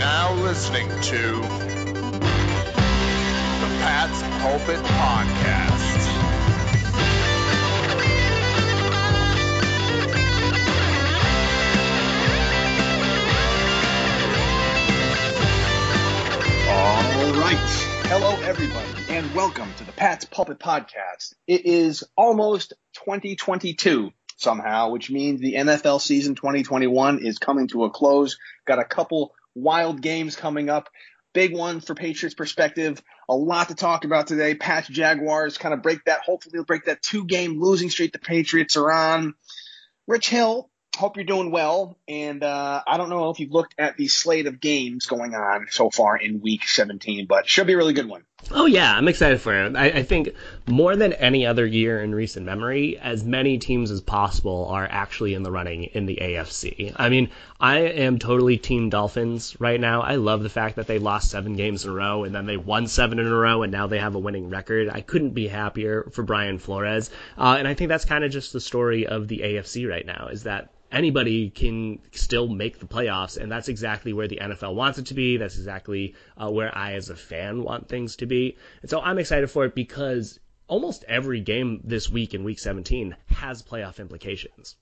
now 0.00 0.32
listening 0.32 0.88
to 1.02 1.18
the 1.18 1.50
Pat's 3.82 4.22
Pulpit 4.40 4.82
Podcast. 4.82 6.08
All 16.66 17.32
right. 17.34 17.58
Hello, 18.06 18.40
everybody, 18.48 18.88
and 19.10 19.34
welcome 19.34 19.68
to 19.76 19.84
the 19.84 19.92
Pat's 19.92 20.24
Pulpit 20.24 20.58
Podcast. 20.58 21.34
It 21.46 21.66
is 21.66 22.04
almost 22.16 22.72
2022 23.04 24.12
somehow, 24.38 24.92
which 24.92 25.10
means 25.10 25.42
the 25.42 25.56
NFL 25.56 26.00
season 26.00 26.36
2021 26.36 27.18
is 27.22 27.38
coming 27.38 27.68
to 27.68 27.84
a 27.84 27.90
close. 27.90 28.38
Got 28.66 28.78
a 28.78 28.84
couple 28.86 29.34
wild 29.54 30.00
games 30.02 30.36
coming 30.36 30.68
up. 30.68 30.88
Big 31.32 31.54
one 31.54 31.80
for 31.80 31.94
Patriots 31.94 32.34
perspective. 32.34 33.00
A 33.28 33.34
lot 33.34 33.68
to 33.68 33.74
talk 33.74 34.04
about 34.04 34.26
today. 34.26 34.54
Pats 34.54 34.88
Jaguars 34.88 35.58
kind 35.58 35.72
of 35.72 35.82
break 35.82 36.04
that, 36.06 36.22
hopefully, 36.22 36.52
they'll 36.54 36.64
break 36.64 36.86
that 36.86 37.02
two 37.02 37.24
game 37.24 37.60
losing 37.60 37.88
streak 37.90 38.12
the 38.12 38.18
Patriots 38.18 38.76
are 38.76 38.90
on. 38.90 39.34
Rich 40.08 40.28
Hill, 40.28 40.68
hope 40.96 41.16
you're 41.16 41.24
doing 41.24 41.52
well. 41.52 41.98
And 42.08 42.42
uh, 42.42 42.82
I 42.86 42.96
don't 42.96 43.10
know 43.10 43.30
if 43.30 43.38
you've 43.38 43.52
looked 43.52 43.74
at 43.78 43.96
the 43.96 44.08
slate 44.08 44.46
of 44.46 44.60
games 44.60 45.06
going 45.06 45.34
on 45.34 45.66
so 45.70 45.90
far 45.90 46.16
in 46.16 46.40
week 46.40 46.66
17, 46.66 47.26
but 47.26 47.48
should 47.48 47.68
be 47.68 47.74
a 47.74 47.76
really 47.76 47.92
good 47.92 48.08
one. 48.08 48.24
Oh 48.52 48.66
yeah, 48.66 48.96
I'm 48.96 49.06
excited 49.06 49.40
for 49.40 49.54
it. 49.54 49.76
I, 49.76 49.86
I, 49.86 50.02
think 50.02 50.30
more 50.66 50.96
than 50.96 51.12
any 51.14 51.46
other 51.46 51.64
year 51.64 52.02
in 52.02 52.14
recent 52.14 52.44
memory, 52.44 52.98
as 52.98 53.22
many 53.22 53.58
teams 53.58 53.92
as 53.92 54.00
possible 54.00 54.66
are 54.70 54.88
actually 54.90 55.34
in 55.34 55.44
the 55.44 55.52
running 55.52 55.84
in 55.84 56.06
the 56.06 56.18
AFC. 56.20 56.92
I 56.96 57.08
mean, 57.10 57.30
I 57.60 57.78
am 57.78 58.18
totally 58.18 58.58
Team 58.58 58.90
Dolphins 58.90 59.56
right 59.60 59.80
now. 59.80 60.02
I 60.02 60.16
love 60.16 60.42
the 60.42 60.48
fact 60.48 60.76
that 60.76 60.88
they 60.88 60.98
lost 60.98 61.30
seven 61.30 61.54
games 61.54 61.84
in 61.84 61.90
a 61.90 61.94
row 61.94 62.24
and 62.24 62.34
then 62.34 62.46
they 62.46 62.56
won 62.56 62.88
seven 62.88 63.20
in 63.20 63.26
a 63.26 63.36
row 63.36 63.62
and 63.62 63.70
now 63.70 63.86
they 63.86 64.00
have 64.00 64.16
a 64.16 64.18
winning 64.18 64.50
record. 64.50 64.88
I 64.88 65.00
couldn't 65.00 65.30
be 65.30 65.46
happier 65.46 66.08
for 66.10 66.24
Brian 66.24 66.58
Flores, 66.58 67.10
uh, 67.38 67.56
and 67.58 67.68
I 67.68 67.74
think 67.74 67.88
that's 67.88 68.04
kind 68.04 68.24
of 68.24 68.32
just 68.32 68.52
the 68.52 68.60
story 68.60 69.06
of 69.06 69.28
the 69.28 69.38
AFC 69.38 69.88
right 69.88 70.06
now. 70.06 70.28
Is 70.28 70.42
that 70.42 70.70
anybody 70.92 71.50
can 71.50 71.98
still 72.12 72.48
make 72.48 72.78
the 72.78 72.86
playoffs, 72.86 73.36
and 73.36 73.50
that's 73.50 73.68
exactly 73.68 74.12
where 74.12 74.28
the 74.28 74.38
NFL 74.42 74.74
wants 74.74 74.98
it 74.98 75.06
to 75.06 75.14
be. 75.14 75.36
That's 75.36 75.56
exactly 75.56 76.14
uh, 76.36 76.50
where 76.50 76.76
I, 76.76 76.94
as 76.94 77.10
a 77.10 77.16
fan, 77.16 77.62
want 77.62 77.88
things 77.88 78.16
to 78.16 78.26
be. 78.30 78.56
And 78.80 78.90
so 78.90 79.00
I'm 79.02 79.18
excited 79.18 79.50
for 79.50 79.66
it 79.66 79.74
because 79.74 80.40
almost 80.68 81.04
every 81.06 81.40
game 81.40 81.82
this 81.84 82.08
week 82.08 82.32
in 82.32 82.44
Week 82.44 82.58
17 82.58 83.14
has 83.26 83.62
playoff 83.62 83.98
implications. 83.98 84.76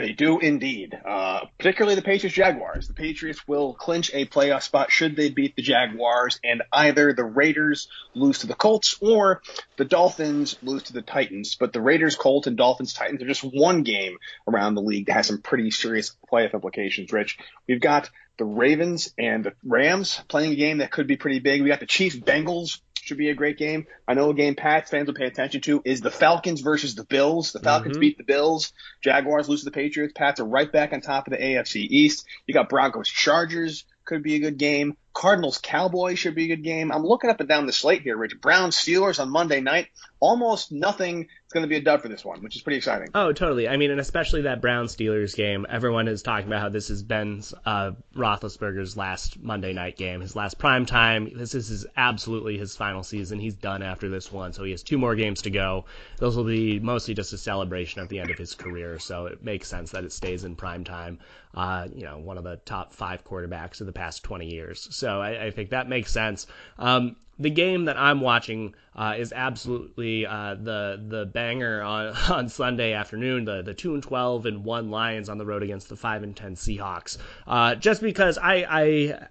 They 0.00 0.12
do 0.12 0.38
indeed, 0.38 0.98
uh, 1.04 1.44
particularly 1.58 1.94
the 1.94 2.02
Patriots 2.02 2.34
Jaguars. 2.34 2.88
The 2.88 2.94
Patriots 2.94 3.46
will 3.46 3.74
clinch 3.74 4.10
a 4.14 4.24
playoff 4.24 4.62
spot 4.62 4.90
should 4.90 5.14
they 5.14 5.28
beat 5.28 5.56
the 5.56 5.62
Jaguars, 5.62 6.40
and 6.42 6.62
either 6.72 7.12
the 7.12 7.24
Raiders 7.24 7.88
lose 8.14 8.38
to 8.38 8.46
the 8.46 8.54
Colts 8.54 8.96
or 9.02 9.42
the 9.76 9.84
Dolphins 9.84 10.56
lose 10.62 10.84
to 10.84 10.94
the 10.94 11.02
Titans. 11.02 11.56
But 11.56 11.74
the 11.74 11.82
Raiders, 11.82 12.16
Colts, 12.16 12.46
and 12.46 12.56
Dolphins 12.56 12.94
Titans 12.94 13.22
are 13.22 13.26
just 13.26 13.44
one 13.44 13.82
game 13.82 14.16
around 14.48 14.74
the 14.74 14.80
league 14.82 15.06
that 15.06 15.12
has 15.12 15.26
some 15.26 15.42
pretty 15.42 15.70
serious 15.70 16.16
playoff 16.32 16.54
implications, 16.54 17.12
Rich. 17.12 17.38
We've 17.68 17.80
got 17.80 18.08
the 18.38 18.46
Ravens 18.46 19.12
and 19.18 19.44
the 19.44 19.52
Rams 19.62 20.18
playing 20.28 20.52
a 20.52 20.56
game 20.56 20.78
that 20.78 20.90
could 20.90 21.06
be 21.06 21.18
pretty 21.18 21.40
big. 21.40 21.60
We 21.60 21.68
got 21.68 21.80
the 21.80 21.84
Chiefs 21.84 22.16
Bengals 22.16 22.80
should 23.10 23.18
be 23.18 23.30
a 23.30 23.34
great 23.34 23.58
game. 23.58 23.88
I 24.06 24.14
know 24.14 24.30
a 24.30 24.34
game 24.34 24.54
Pats 24.54 24.88
fans 24.88 25.08
will 25.08 25.14
pay 25.14 25.26
attention 25.26 25.62
to 25.62 25.82
is 25.84 26.00
the 26.00 26.12
Falcons 26.12 26.60
versus 26.60 26.94
the 26.94 27.02
Bills. 27.02 27.50
The 27.50 27.58
Falcons 27.58 27.94
mm-hmm. 27.94 28.00
beat 28.00 28.18
the 28.18 28.24
Bills. 28.24 28.72
Jaguars 29.02 29.48
lose 29.48 29.62
to 29.62 29.64
the 29.64 29.72
Patriots. 29.72 30.12
Pats 30.14 30.38
are 30.38 30.44
right 30.44 30.70
back 30.70 30.92
on 30.92 31.00
top 31.00 31.26
of 31.26 31.32
the 31.32 31.38
AFC 31.38 31.88
East. 31.90 32.24
You 32.46 32.54
got 32.54 32.68
Broncos 32.68 33.08
Chargers 33.08 33.84
could 34.04 34.22
be 34.22 34.36
a 34.36 34.38
good 34.38 34.58
game. 34.58 34.96
Cardinals 35.12 35.58
Cowboys 35.58 36.18
should 36.18 36.34
be 36.34 36.44
a 36.44 36.56
good 36.56 36.62
game. 36.62 36.92
I'm 36.92 37.04
looking 37.04 37.30
up 37.30 37.40
and 37.40 37.48
down 37.48 37.66
the 37.66 37.72
slate 37.72 38.02
here, 38.02 38.16
Rich. 38.16 38.40
Browns 38.40 38.76
Steelers 38.76 39.18
on 39.18 39.28
Monday 39.28 39.60
night. 39.60 39.88
Almost 40.20 40.70
nothing 40.70 41.22
is 41.22 41.52
going 41.52 41.62
to 41.62 41.68
be 41.68 41.76
a 41.76 41.80
dud 41.80 42.02
for 42.02 42.08
this 42.08 42.24
one, 42.24 42.42
which 42.42 42.54
is 42.54 42.62
pretty 42.62 42.76
exciting. 42.76 43.08
Oh, 43.14 43.32
totally. 43.32 43.68
I 43.68 43.76
mean, 43.76 43.90
and 43.90 43.98
especially 43.98 44.42
that 44.42 44.60
Brown 44.60 44.86
Steelers 44.86 45.34
game. 45.34 45.66
Everyone 45.68 46.06
is 46.08 46.22
talking 46.22 46.46
about 46.46 46.60
how 46.60 46.68
this 46.68 46.90
is 46.90 47.02
Ben 47.02 47.42
uh, 47.66 47.92
Roethlisberger's 48.14 48.96
last 48.96 49.40
Monday 49.40 49.72
night 49.72 49.96
game, 49.96 50.20
his 50.20 50.36
last 50.36 50.58
prime 50.58 50.86
time. 50.86 51.30
This 51.34 51.54
is 51.54 51.68
his, 51.68 51.86
absolutely 51.96 52.56
his 52.56 52.76
final 52.76 53.02
season. 53.02 53.40
He's 53.40 53.56
done 53.56 53.82
after 53.82 54.08
this 54.08 54.30
one, 54.30 54.52
so 54.52 54.62
he 54.62 54.70
has 54.70 54.82
two 54.82 54.98
more 54.98 55.16
games 55.16 55.42
to 55.42 55.50
go. 55.50 55.86
Those 56.18 56.36
will 56.36 56.44
be 56.44 56.78
mostly 56.78 57.14
just 57.14 57.32
a 57.32 57.38
celebration 57.38 58.00
at 58.00 58.08
the 58.08 58.20
end 58.20 58.30
of 58.30 58.38
his 58.38 58.54
career, 58.54 58.98
so 58.98 59.26
it 59.26 59.42
makes 59.42 59.68
sense 59.68 59.90
that 59.90 60.04
it 60.04 60.12
stays 60.12 60.44
in 60.44 60.54
prime 60.54 60.84
time. 60.84 61.18
Uh, 61.54 61.88
you 61.94 62.04
know, 62.04 62.18
one 62.18 62.38
of 62.38 62.44
the 62.44 62.56
top 62.64 62.92
five 62.92 63.24
quarterbacks 63.24 63.80
of 63.80 63.86
the 63.86 63.92
past 63.92 64.22
20 64.22 64.46
years. 64.46 64.86
So 64.90 65.20
I, 65.20 65.46
I 65.46 65.50
think 65.50 65.70
that 65.70 65.88
makes 65.88 66.12
sense. 66.12 66.46
Um, 66.78 67.16
the 67.40 67.50
game 67.50 67.86
that 67.86 67.96
I'm 67.96 68.20
watching 68.20 68.74
uh, 68.94 69.14
is 69.18 69.32
absolutely 69.32 70.26
uh, 70.26 70.56
the 70.56 71.02
the 71.08 71.24
banger 71.24 71.80
on, 71.82 72.08
on 72.30 72.48
Sunday 72.48 72.92
afternoon. 72.92 73.46
The 73.46 73.62
the 73.62 73.74
two 73.74 73.94
and 73.94 74.02
twelve 74.02 74.46
and 74.46 74.62
one 74.64 74.90
Lions 74.90 75.28
on 75.28 75.38
the 75.38 75.46
road 75.46 75.62
against 75.62 75.88
the 75.88 75.96
five 75.96 76.22
and 76.22 76.36
ten 76.36 76.54
Seahawks. 76.54 77.16
Uh, 77.46 77.74
just 77.76 78.02
because 78.02 78.36
I 78.36 78.66
I 78.68 79.28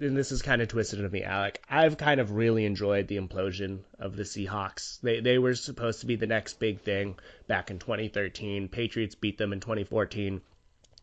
and 0.00 0.16
this 0.16 0.32
is 0.32 0.42
kind 0.42 0.60
of 0.60 0.68
twisted 0.68 1.04
of 1.04 1.12
me, 1.12 1.22
Alec. 1.22 1.62
I've 1.68 1.98
kind 1.98 2.18
of 2.18 2.32
really 2.32 2.64
enjoyed 2.64 3.06
the 3.06 3.18
implosion 3.18 3.80
of 3.98 4.16
the 4.16 4.24
Seahawks. 4.24 5.00
They 5.02 5.20
they 5.20 5.38
were 5.38 5.54
supposed 5.54 6.00
to 6.00 6.06
be 6.06 6.16
the 6.16 6.26
next 6.26 6.58
big 6.58 6.80
thing 6.80 7.16
back 7.46 7.70
in 7.70 7.78
2013. 7.78 8.68
Patriots 8.68 9.14
beat 9.14 9.38
them 9.38 9.52
in 9.52 9.60
2014 9.60 10.40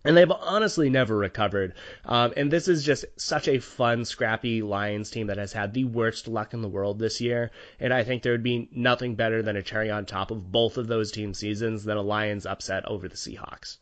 and 0.04 0.18
they've 0.18 0.32
honestly 0.32 0.90
never 0.90 1.16
recovered. 1.16 1.74
Um, 2.06 2.34
and 2.36 2.52
this 2.52 2.68
is 2.68 2.84
just 2.84 3.06
such 3.18 3.48
a 3.48 3.60
fun, 3.60 4.06
scrappy 4.06 4.62
Lions 4.62 5.12
team 5.12 5.28
that 5.28 5.38
has 5.38 5.54
had 5.54 5.74
the 5.74 5.84
worst 5.84 6.28
luck 6.28 6.54
in 6.54 6.62
the 6.62 6.70
world 6.70 7.00
this 7.00 7.22
year. 7.22 7.52
And 7.80 7.94
I 7.94 8.04
think 8.04 8.24
there 8.24 8.32
would 8.32 8.44
be 8.44 8.70
nothing 8.72 9.16
better 9.16 9.42
than 9.42 9.56
a 9.56 9.64
cherry 9.64 9.92
on 9.92 10.06
top 10.06 10.32
of 10.32 10.52
both 10.52 10.78
of 10.78 10.88
those 10.88 11.12
team 11.12 11.34
seasons 11.34 11.84
than 11.84 11.98
a 11.98 12.02
Lions 12.02 12.46
upset 12.46 12.86
over 12.86 13.08
the 13.08 13.16
Seahawks. 13.16 13.78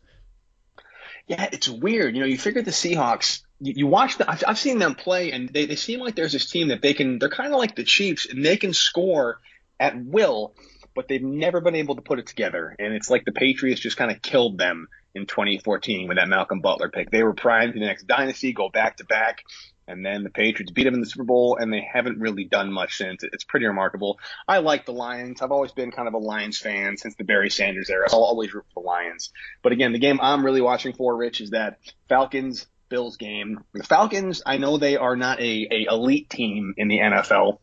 Yeah, 1.28 1.48
it's 1.52 1.70
weird. 1.70 2.16
You 2.16 2.22
know, 2.22 2.28
you 2.28 2.38
figure 2.38 2.64
the 2.64 2.72
Seahawks. 2.72 3.44
You, 3.60 3.74
you 3.78 3.88
watch 3.88 4.18
them. 4.18 4.28
I've, 4.30 4.44
I've 4.48 4.60
seen 4.60 4.80
them 4.80 4.96
play, 4.96 5.32
and 5.32 5.48
they, 5.50 5.68
they 5.68 5.76
seem 5.76 6.00
like 6.00 6.16
there's 6.16 6.34
this 6.34 6.50
team 6.50 6.70
that 6.70 6.82
they 6.82 6.94
can. 6.94 7.20
They're 7.20 7.30
kind 7.30 7.54
of 7.54 7.60
like 7.60 7.76
the 7.76 7.84
Chiefs, 7.84 8.26
and 8.26 8.44
they 8.44 8.58
can 8.58 8.74
score 8.74 9.40
at 9.80 9.96
will, 9.96 10.56
but 10.96 11.08
they've 11.08 11.22
never 11.22 11.62
been 11.62 11.76
able 11.76 11.96
to 11.96 12.02
put 12.02 12.20
it 12.20 12.28
together. 12.28 12.76
And 12.78 12.94
it's 12.94 13.10
like 13.10 13.26
the 13.26 13.32
Patriots 13.32 13.80
just 13.80 13.96
kind 13.96 14.12
of 14.12 14.22
killed 14.22 14.58
them 14.58 14.88
in 15.16 15.26
2014 15.26 16.08
with 16.08 16.18
that 16.18 16.28
Malcolm 16.28 16.62
Butler 16.62 16.90
pick. 16.90 17.10
They 17.10 17.24
were 17.24 17.34
primed 17.34 17.74
for 17.74 17.80
the 17.80 17.86
next 17.86 18.08
dynasty, 18.08 18.54
go 18.54 18.70
back 18.70 18.98
to 18.98 19.06
back. 19.06 19.44
And 19.88 20.06
then 20.06 20.24
the 20.24 20.30
Patriots 20.30 20.72
beat 20.72 20.84
them 20.84 20.94
in 20.94 21.00
the 21.00 21.08
Super 21.08 21.24
Bowl, 21.24 21.58
and 21.60 21.74
they 21.74 21.82
haven't 21.82 22.20
really 22.20 22.44
done 22.44 22.72
much 22.72 22.96
since. 22.96 23.24
It's 23.24 23.44
pretty 23.44 23.66
remarkable. 23.66 24.20
I 24.48 24.60
like 24.60 24.86
the 24.86 24.94
Lions. 24.94 25.42
I've 25.42 25.52
always 25.52 25.72
been 25.72 25.90
kind 25.90 26.08
of 26.08 26.14
a 26.14 26.20
Lions 26.20 26.60
fan 26.60 26.96
since 26.96 27.16
the 27.16 27.24
Barry 27.24 27.50
Sanders 27.50 27.90
era. 27.90 28.06
I'll 28.12 28.24
always 28.24 28.54
root 28.54 28.66
for 28.72 28.84
the 28.84 28.88
Lions. 28.88 29.32
But 29.64 29.72
again, 29.72 29.92
the 29.92 29.98
game 29.98 30.20
I'm 30.22 30.46
really 30.46 30.62
watching 30.62 30.94
for, 30.94 31.16
Rich, 31.16 31.42
is 31.42 31.50
that 31.52 31.80
Falcons 32.08 32.68
Bills 32.90 33.18
game. 33.18 33.64
The 33.74 33.84
Falcons, 33.84 34.44
I 34.46 34.58
know 34.58 34.78
they 34.78 34.96
are 34.96 35.16
not 35.16 35.40
a, 35.40 35.68
a 35.72 35.88
elite 35.92 36.30
team 36.30 36.76
in 36.78 36.88
the 36.88 37.00
NFL, 37.00 37.58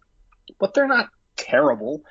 but 0.58 0.74
they're 0.74 0.88
not 0.88 1.10
terrible 1.36 2.02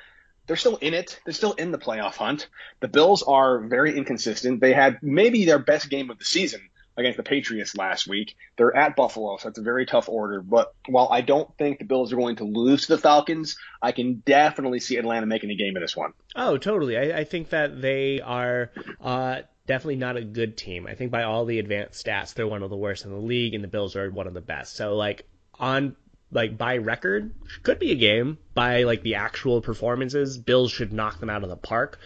they're 0.48 0.56
still 0.56 0.78
in 0.78 0.94
it. 0.94 1.20
They're 1.26 1.34
still 1.34 1.54
in 1.54 1.72
the 1.72 1.78
playoff 1.78 2.16
hunt. 2.16 2.48
The 2.80 2.88
Bills 2.88 3.24
are 3.24 3.60
very 3.60 3.98
inconsistent. 3.98 4.62
They 4.62 4.74
had 4.74 5.00
maybe 5.02 5.46
their 5.46 5.60
best 5.60 5.90
game 5.90 6.10
of 6.10 6.20
the 6.20 6.26
season 6.26 6.62
against 6.98 7.18
the 7.18 7.24
Patriots 7.24 7.76
last 7.76 8.08
week. 8.08 8.36
They're 8.58 8.76
at 8.76 8.96
Buffalo, 8.96 9.38
so 9.38 9.50
it's 9.50 9.58
a 9.58 9.64
very 9.64 9.86
tough 9.86 10.08
order. 10.08 10.42
But 10.42 10.74
while 10.88 11.10
I 11.12 11.22
don't 11.22 11.50
think 11.58 11.80
the 11.80 11.86
Bills 11.86 12.14
are 12.14 12.16
going 12.16 12.38
to 12.38 12.46
lose 12.46 12.88
to 12.88 12.96
the 12.96 13.02
Falcons, 13.02 13.58
I 13.82 13.92
can 13.92 14.24
definitely 14.26 14.80
see 14.80 14.98
Atlanta 14.98 15.26
making 15.26 15.52
a 15.52 15.56
game 15.56 15.76
of 15.76 15.82
this 15.82 15.96
one. 15.96 16.14
Oh, 16.36 16.58
totally. 16.58 16.98
I, 16.98 17.20
I 17.20 17.24
think 17.24 17.50
that 17.50 17.82
they 17.82 18.22
are 18.22 18.72
uh, 19.02 19.42
definitely 19.68 19.98
not 19.98 20.16
a 20.16 20.24
good 20.24 20.58
team. 20.58 20.88
I 20.88 20.96
think 20.96 21.12
by 21.12 21.24
all 21.24 21.46
the 21.46 21.60
advanced 21.60 22.06
stats, 22.06 22.34
they're 22.34 22.48
one 22.48 22.64
of 22.64 22.70
the 22.70 22.78
worst 22.78 23.04
in 23.04 23.12
the 23.12 23.18
league, 23.18 23.54
and 23.54 23.64
the 23.64 23.70
Bills 23.70 23.96
are 23.96 24.10
one 24.10 24.28
of 24.28 24.34
the 24.34 24.42
best. 24.42 24.76
So, 24.76 24.96
like, 24.96 25.28
on 25.60 25.96
like 26.36 26.58
by 26.58 26.78
record 26.78 27.34
could 27.64 27.80
be 27.80 27.92
a 27.92 27.96
game. 27.96 28.38
By 28.54 28.84
like 28.84 29.02
the 29.02 29.16
actual 29.16 29.62
performances 29.62 30.38
bills 30.38 30.72
should 30.72 30.94
knock 30.94 31.20
them 31.20 31.30
out 31.30 31.44
of 31.44 31.50
the 31.50 31.56
park. 31.56 31.98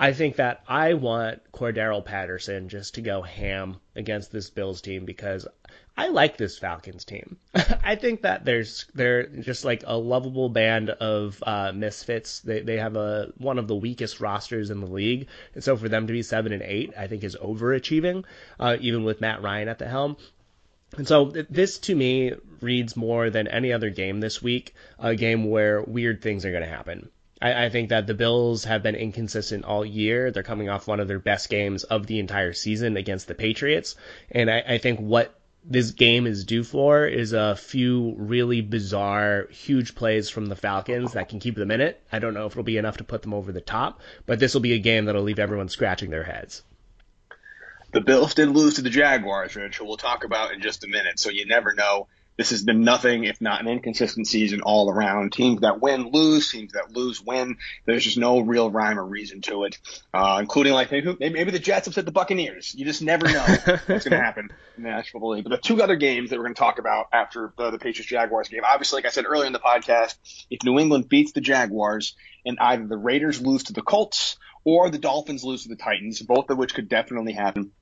I 0.00 0.12
think 0.12 0.36
that 0.36 0.62
i 0.68 0.94
want 0.94 1.40
cordarrelle 1.52 2.04
patterson 2.04 2.68
just 2.68 2.94
to 2.94 3.00
go 3.00 3.20
ham 3.20 3.78
against 3.96 4.30
this 4.30 4.48
bills 4.48 4.80
team 4.80 5.04
because 5.04 5.48
i 5.96 6.06
like 6.06 6.36
this 6.36 6.56
falcons 6.56 7.04
team. 7.04 7.36
I 7.82 7.96
think 7.96 8.22
that 8.22 8.44
there's 8.44 8.86
they're 8.94 9.26
just 9.26 9.64
like 9.64 9.82
a 9.84 9.96
lovable 9.96 10.50
band 10.50 10.90
of 10.90 11.42
uh, 11.44 11.72
misfits. 11.72 12.40
They, 12.40 12.60
they 12.60 12.76
have 12.76 12.94
a 12.94 13.32
one 13.38 13.58
of 13.58 13.66
the 13.66 13.74
weakest 13.74 14.20
rosters 14.20 14.70
in 14.70 14.80
the 14.80 14.86
league. 14.86 15.26
And 15.54 15.64
so 15.64 15.76
for 15.76 15.88
them 15.88 16.06
to 16.06 16.12
be 16.12 16.22
seven 16.22 16.52
and 16.52 16.62
eight 16.62 16.92
i 16.96 17.08
think 17.08 17.24
is 17.24 17.36
overachieving 17.36 18.24
uh, 18.60 18.76
even 18.80 19.02
with 19.02 19.20
matt 19.20 19.42
ryan 19.42 19.68
at 19.68 19.78
the 19.78 19.88
helm 19.88 20.16
and 20.96 21.06
so 21.06 21.26
this 21.50 21.78
to 21.78 21.94
me 21.94 22.32
reads 22.60 22.96
more 22.96 23.30
than 23.30 23.46
any 23.46 23.72
other 23.72 23.90
game 23.90 24.20
this 24.20 24.42
week, 24.42 24.74
a 24.98 25.14
game 25.14 25.50
where 25.50 25.82
weird 25.82 26.22
things 26.22 26.44
are 26.44 26.50
going 26.50 26.62
to 26.62 26.68
happen. 26.68 27.10
I, 27.40 27.66
I, 27.66 27.68
think 27.68 27.90
that 27.90 28.06
the 28.06 28.14
Bills 28.14 28.64
have 28.64 28.82
been 28.82 28.94
inconsistent 28.94 29.64
all 29.64 29.84
year. 29.84 30.30
They're 30.30 30.42
coming 30.42 30.68
off 30.68 30.88
one 30.88 30.98
of 30.98 31.06
their 31.06 31.20
best 31.20 31.50
games 31.50 31.84
of 31.84 32.06
the 32.06 32.18
entire 32.18 32.52
season 32.52 32.96
against 32.96 33.28
the 33.28 33.34
Patriots. 33.34 33.96
And 34.30 34.50
I, 34.50 34.64
I 34.66 34.78
think 34.78 34.98
what 34.98 35.38
this 35.64 35.90
game 35.90 36.26
is 36.26 36.44
due 36.44 36.64
for 36.64 37.06
is 37.06 37.32
a 37.32 37.54
few 37.54 38.14
really 38.16 38.60
bizarre, 38.60 39.46
huge 39.50 39.94
plays 39.94 40.30
from 40.30 40.46
the 40.46 40.56
Falcons 40.56 41.12
that 41.12 41.28
can 41.28 41.38
keep 41.38 41.54
them 41.54 41.70
in 41.70 41.80
it. 41.80 42.02
I 42.10 42.18
don't 42.18 42.34
know 42.34 42.46
if 42.46 42.52
it'll 42.52 42.62
be 42.64 42.78
enough 42.78 42.96
to 42.96 43.04
put 43.04 43.22
them 43.22 43.34
over 43.34 43.52
the 43.52 43.60
top, 43.60 44.00
but 44.26 44.38
this 44.38 44.54
will 44.54 44.62
be 44.62 44.72
a 44.72 44.78
game 44.78 45.04
that'll 45.04 45.22
leave 45.22 45.38
everyone 45.38 45.68
scratching 45.68 46.10
their 46.10 46.24
heads. 46.24 46.62
The 47.92 48.00
Bills 48.00 48.34
did 48.34 48.50
lose 48.50 48.74
to 48.74 48.82
the 48.82 48.90
Jaguars, 48.90 49.54
which 49.54 49.80
we'll 49.80 49.96
talk 49.96 50.24
about 50.24 50.52
in 50.52 50.60
just 50.60 50.84
a 50.84 50.88
minute. 50.88 51.18
So 51.18 51.30
you 51.30 51.46
never 51.46 51.72
know 51.72 52.06
this 52.38 52.50
has 52.50 52.62
been 52.62 52.82
nothing 52.82 53.24
if 53.24 53.40
not 53.40 53.60
an 53.60 53.66
inconsistent 53.66 54.28
season 54.28 54.60
all 54.62 54.88
around. 54.88 55.32
Teams 55.32 55.62
that 55.62 55.80
win 55.80 56.10
lose, 56.12 56.50
teams 56.52 56.72
that 56.72 56.92
lose 56.92 57.20
win. 57.20 57.56
There's 57.84 58.04
just 58.04 58.16
no 58.16 58.38
real 58.40 58.70
rhyme 58.70 58.98
or 58.98 59.04
reason 59.04 59.40
to 59.42 59.64
it, 59.64 59.78
uh, 60.14 60.38
including 60.40 60.72
like 60.72 60.92
maybe, 60.92 61.16
maybe 61.18 61.50
the 61.50 61.58
Jets 61.58 61.88
upset 61.88 62.04
the 62.06 62.12
Buccaneers. 62.12 62.74
You 62.76 62.84
just 62.84 63.02
never 63.02 63.26
know 63.26 63.44
what's 63.44 63.86
going 63.86 64.10
to 64.10 64.20
happen 64.20 64.50
in 64.76 64.84
the 64.84 64.88
National 64.88 65.30
League. 65.30 65.42
But 65.44 65.50
the 65.50 65.58
two 65.58 65.82
other 65.82 65.96
games 65.96 66.30
that 66.30 66.36
we're 66.36 66.44
going 66.44 66.54
to 66.54 66.60
talk 66.60 66.78
about 66.78 67.08
after 67.12 67.52
the, 67.58 67.72
the 67.72 67.78
Patriots 67.78 68.08
Jaguars 68.08 68.48
game, 68.48 68.62
obviously, 68.64 68.98
like 68.98 69.06
I 69.06 69.10
said 69.10 69.24
earlier 69.26 69.46
in 69.46 69.52
the 69.52 69.58
podcast, 69.58 70.16
if 70.48 70.62
New 70.62 70.78
England 70.78 71.08
beats 71.08 71.32
the 71.32 71.40
Jaguars 71.40 72.14
and 72.46 72.56
either 72.60 72.86
the 72.86 72.96
Raiders 72.96 73.40
lose 73.40 73.64
to 73.64 73.72
the 73.72 73.82
Colts 73.82 74.36
or 74.68 74.90
the 74.90 74.98
Dolphins 74.98 75.44
lose 75.44 75.62
to 75.62 75.70
the 75.70 75.76
Titans, 75.76 76.20
both 76.20 76.50
of 76.50 76.58
which 76.58 76.74
could 76.74 76.90
definitely 76.90 77.32
happen. 77.32 77.72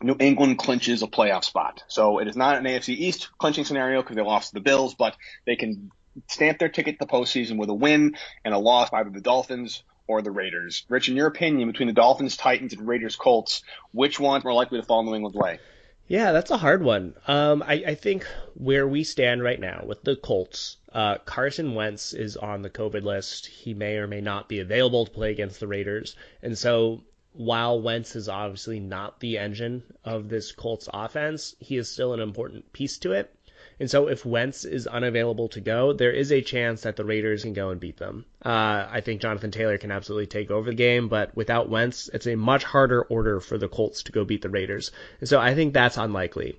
New 0.00 0.14
England 0.20 0.58
clinches 0.58 1.02
a 1.02 1.08
playoff 1.08 1.42
spot. 1.42 1.82
So 1.88 2.20
it 2.20 2.28
is 2.28 2.36
not 2.36 2.56
an 2.56 2.64
AFC 2.64 2.90
East 2.90 3.30
clinching 3.36 3.64
scenario 3.64 4.00
because 4.00 4.14
they 4.14 4.22
lost 4.22 4.50
to 4.50 4.54
the 4.54 4.60
Bills, 4.60 4.94
but 4.94 5.16
they 5.44 5.56
can 5.56 5.90
stamp 6.28 6.60
their 6.60 6.68
ticket 6.68 7.00
to 7.00 7.04
the 7.04 7.12
postseason 7.12 7.56
with 7.56 7.68
a 7.68 7.74
win 7.74 8.16
and 8.44 8.54
a 8.54 8.58
loss 8.58 8.90
by 8.90 9.00
either 9.00 9.10
the 9.10 9.20
Dolphins 9.20 9.82
or 10.06 10.22
the 10.22 10.30
Raiders. 10.30 10.84
Rich, 10.88 11.08
in 11.08 11.16
your 11.16 11.26
opinion, 11.26 11.68
between 11.68 11.88
the 11.88 11.94
Dolphins, 11.94 12.36
Titans, 12.36 12.74
and 12.74 12.86
Raiders, 12.86 13.16
Colts, 13.16 13.64
which 13.90 14.20
one's 14.20 14.44
more 14.44 14.54
likely 14.54 14.80
to 14.80 14.86
fall 14.86 15.02
New 15.02 15.16
England's 15.16 15.36
way? 15.36 15.58
Yeah, 16.08 16.30
that's 16.30 16.52
a 16.52 16.56
hard 16.56 16.84
one. 16.84 17.14
Um, 17.26 17.64
I, 17.66 17.82
I, 17.86 17.94
think 17.96 18.24
where 18.54 18.86
we 18.86 19.02
stand 19.02 19.42
right 19.42 19.58
now 19.58 19.82
with 19.84 20.04
the 20.04 20.14
Colts, 20.14 20.76
uh, 20.92 21.18
Carson 21.18 21.74
Wentz 21.74 22.12
is 22.12 22.36
on 22.36 22.62
the 22.62 22.70
COVID 22.70 23.02
list. 23.02 23.46
He 23.46 23.74
may 23.74 23.96
or 23.96 24.06
may 24.06 24.20
not 24.20 24.48
be 24.48 24.60
available 24.60 25.06
to 25.06 25.10
play 25.10 25.32
against 25.32 25.58
the 25.58 25.66
Raiders. 25.66 26.14
And 26.42 26.56
so 26.56 27.02
while 27.32 27.80
Wentz 27.80 28.14
is 28.14 28.28
obviously 28.28 28.78
not 28.78 29.18
the 29.18 29.36
engine 29.36 29.82
of 30.04 30.28
this 30.28 30.52
Colts 30.52 30.88
offense, 30.94 31.56
he 31.58 31.76
is 31.76 31.90
still 31.90 32.14
an 32.14 32.20
important 32.20 32.72
piece 32.72 32.98
to 32.98 33.12
it. 33.12 33.34
And 33.78 33.90
so 33.90 34.08
if 34.08 34.24
Wentz 34.24 34.64
is 34.64 34.86
unavailable 34.86 35.48
to 35.48 35.60
go, 35.60 35.92
there 35.92 36.12
is 36.12 36.32
a 36.32 36.40
chance 36.40 36.82
that 36.82 36.96
the 36.96 37.04
Raiders 37.04 37.42
can 37.42 37.52
go 37.52 37.70
and 37.70 37.80
beat 37.80 37.98
them. 37.98 38.24
Uh, 38.44 38.86
I 38.90 39.02
think 39.02 39.20
Jonathan 39.20 39.50
Taylor 39.50 39.76
can 39.76 39.90
absolutely 39.90 40.26
take 40.26 40.50
over 40.50 40.70
the 40.70 40.76
game, 40.76 41.08
but 41.08 41.36
without 41.36 41.68
Wentz, 41.68 42.08
it's 42.14 42.26
a 42.26 42.36
much 42.36 42.64
harder 42.64 43.02
order 43.02 43.38
for 43.40 43.58
the 43.58 43.68
Colts 43.68 44.04
to 44.04 44.12
go 44.12 44.24
beat 44.24 44.40
the 44.40 44.48
Raiders. 44.48 44.92
And 45.20 45.28
so 45.28 45.38
I 45.38 45.54
think 45.54 45.74
that's 45.74 45.98
unlikely 45.98 46.58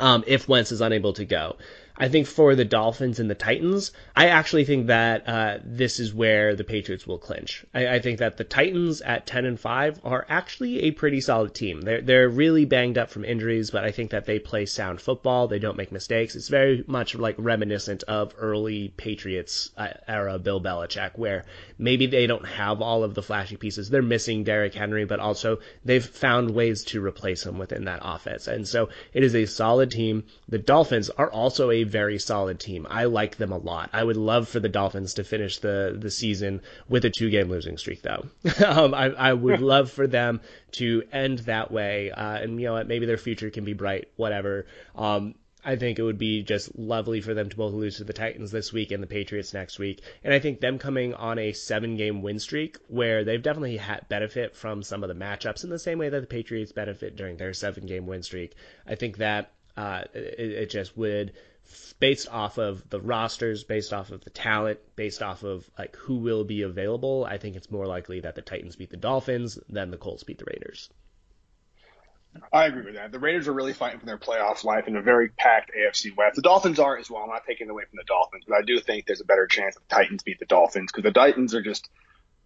um, 0.00 0.24
if 0.26 0.48
Wentz 0.48 0.70
is 0.72 0.80
unable 0.80 1.14
to 1.14 1.24
go. 1.24 1.56
I 1.96 2.08
think 2.08 2.26
for 2.26 2.56
the 2.56 2.64
Dolphins 2.64 3.20
and 3.20 3.30
the 3.30 3.36
Titans, 3.36 3.92
I 4.16 4.26
actually 4.26 4.64
think 4.64 4.88
that 4.88 5.28
uh, 5.28 5.58
this 5.64 6.00
is 6.00 6.12
where 6.12 6.56
the 6.56 6.64
Patriots 6.64 7.06
will 7.06 7.18
clinch. 7.18 7.64
I, 7.72 7.86
I, 7.86 7.98
think 8.00 8.18
that 8.18 8.36
the 8.36 8.42
Titans 8.42 9.00
at 9.00 9.28
10 9.28 9.44
and 9.44 9.60
5 9.60 10.00
are 10.02 10.26
actually 10.28 10.82
a 10.82 10.90
pretty 10.90 11.20
solid 11.20 11.54
team. 11.54 11.82
They're 11.82 12.00
they're 12.02 12.28
really 12.28 12.64
banged 12.64 12.98
up 12.98 13.10
from 13.10 13.24
injuries, 13.24 13.70
but 13.70 13.84
I 13.84 13.92
think 13.92 14.10
that 14.10 14.24
they 14.24 14.40
play 14.40 14.66
sound 14.66 15.00
football. 15.00 15.46
They 15.46 15.60
don't 15.60 15.76
make 15.76 15.92
mistakes. 15.92 16.34
It's 16.34 16.48
very 16.48 16.82
much 16.88 17.14
like 17.14 17.36
reminiscent 17.38 18.02
of 18.04 18.34
early 18.38 18.88
Patriots 18.96 19.70
uh, 19.76 19.90
era 20.08 20.40
Bill 20.40 20.60
Belichick, 20.60 21.12
where 21.16 21.44
maybe 21.78 22.06
they 22.06 22.26
don't 22.26 22.46
have 22.46 22.82
all 22.82 23.04
of 23.04 23.14
the 23.14 23.22
flashy 23.22 23.56
pieces. 23.56 23.88
They're 23.88 24.02
missing 24.02 24.42
Derrick 24.42 24.74
Henry, 24.74 25.04
but 25.04 25.20
also 25.20 25.60
they've 25.84 26.04
found 26.04 26.50
ways 26.50 26.82
to 26.86 27.04
replace 27.04 27.46
him 27.46 27.56
within 27.56 27.84
that 27.84 28.00
offense. 28.02 28.48
And 28.48 28.66
so 28.66 28.88
it 29.12 29.22
is 29.22 29.36
a 29.36 29.46
solid 29.46 29.92
team. 29.92 30.24
The 30.48 30.58
Dolphins 30.58 31.08
are 31.10 31.30
also 31.30 31.70
a 31.70 31.83
very 31.84 32.18
solid 32.18 32.60
team. 32.60 32.86
I 32.88 33.04
like 33.04 33.36
them 33.36 33.52
a 33.52 33.58
lot. 33.58 33.90
I 33.92 34.02
would 34.02 34.16
love 34.16 34.48
for 34.48 34.60
the 34.60 34.68
Dolphins 34.68 35.14
to 35.14 35.24
finish 35.24 35.58
the 35.58 35.96
the 35.98 36.10
season 36.10 36.60
with 36.88 37.04
a 37.04 37.10
two 37.10 37.30
game 37.30 37.48
losing 37.48 37.78
streak, 37.78 38.02
though. 38.02 38.26
um, 38.66 38.94
I, 38.94 39.06
I 39.06 39.32
would 39.32 39.60
love 39.60 39.90
for 39.90 40.06
them 40.06 40.40
to 40.72 41.02
end 41.12 41.40
that 41.40 41.70
way. 41.70 42.10
Uh, 42.10 42.36
and 42.36 42.60
you 42.60 42.66
know 42.66 42.74
what? 42.74 42.88
Maybe 42.88 43.06
their 43.06 43.16
future 43.16 43.50
can 43.50 43.64
be 43.64 43.72
bright. 43.72 44.08
Whatever. 44.16 44.66
Um, 44.94 45.34
I 45.66 45.76
think 45.76 45.98
it 45.98 46.02
would 46.02 46.18
be 46.18 46.42
just 46.42 46.78
lovely 46.78 47.22
for 47.22 47.32
them 47.32 47.48
to 47.48 47.56
both 47.56 47.72
lose 47.72 47.96
to 47.96 48.04
the 48.04 48.12
Titans 48.12 48.50
this 48.50 48.72
week 48.72 48.92
and 48.92 49.02
the 49.02 49.06
Patriots 49.06 49.54
next 49.54 49.78
week. 49.78 50.02
And 50.22 50.34
I 50.34 50.38
think 50.38 50.60
them 50.60 50.78
coming 50.78 51.14
on 51.14 51.38
a 51.38 51.52
seven 51.52 51.96
game 51.96 52.20
win 52.20 52.38
streak 52.38 52.76
where 52.88 53.24
they've 53.24 53.42
definitely 53.42 53.78
had 53.78 54.06
benefit 54.08 54.54
from 54.54 54.82
some 54.82 55.02
of 55.02 55.08
the 55.08 55.14
matchups 55.14 55.64
in 55.64 55.70
the 55.70 55.78
same 55.78 55.98
way 55.98 56.10
that 56.10 56.20
the 56.20 56.26
Patriots 56.26 56.72
benefit 56.72 57.16
during 57.16 57.38
their 57.38 57.54
seven 57.54 57.86
game 57.86 58.06
win 58.06 58.22
streak. 58.22 58.52
I 58.86 58.94
think 58.94 59.16
that 59.18 59.52
uh, 59.76 60.02
it, 60.12 60.50
it 60.50 60.70
just 60.70 60.96
would 60.98 61.32
based 62.00 62.28
off 62.30 62.58
of 62.58 62.88
the 62.90 63.00
rosters, 63.00 63.64
based 63.64 63.92
off 63.92 64.10
of 64.10 64.22
the 64.24 64.30
talent, 64.30 64.78
based 64.96 65.22
off 65.22 65.42
of 65.42 65.68
like 65.78 65.96
who 65.96 66.16
will 66.16 66.44
be 66.44 66.62
available, 66.62 67.24
I 67.24 67.38
think 67.38 67.56
it's 67.56 67.70
more 67.70 67.86
likely 67.86 68.20
that 68.20 68.34
the 68.34 68.42
Titans 68.42 68.76
beat 68.76 68.90
the 68.90 68.96
Dolphins 68.96 69.58
than 69.68 69.90
the 69.90 69.96
Colts 69.96 70.24
beat 70.24 70.38
the 70.38 70.44
Raiders. 70.44 70.90
I 72.52 72.66
agree 72.66 72.84
with 72.84 72.94
that. 72.94 73.12
The 73.12 73.18
Raiders 73.18 73.46
are 73.46 73.52
really 73.52 73.72
fighting 73.72 74.00
for 74.00 74.06
their 74.06 74.18
playoff 74.18 74.64
life 74.64 74.88
in 74.88 74.96
a 74.96 75.02
very 75.02 75.28
packed 75.28 75.70
AFC 75.78 76.16
West. 76.16 76.36
The 76.36 76.42
Dolphins 76.42 76.80
are 76.80 76.98
as 76.98 77.08
well. 77.08 77.22
I'm 77.22 77.28
not 77.28 77.44
taking 77.46 77.70
away 77.70 77.84
from 77.84 77.96
the 77.96 78.04
Dolphins, 78.04 78.44
but 78.48 78.56
I 78.56 78.62
do 78.62 78.80
think 78.80 79.06
there's 79.06 79.20
a 79.20 79.24
better 79.24 79.46
chance 79.46 79.76
that 79.76 79.88
the 79.88 79.94
Titans 79.94 80.22
beat 80.24 80.40
the 80.40 80.46
Dolphins 80.46 80.90
because 80.90 81.04
the 81.04 81.12
Titans 81.12 81.54
are 81.54 81.62
just 81.62 81.88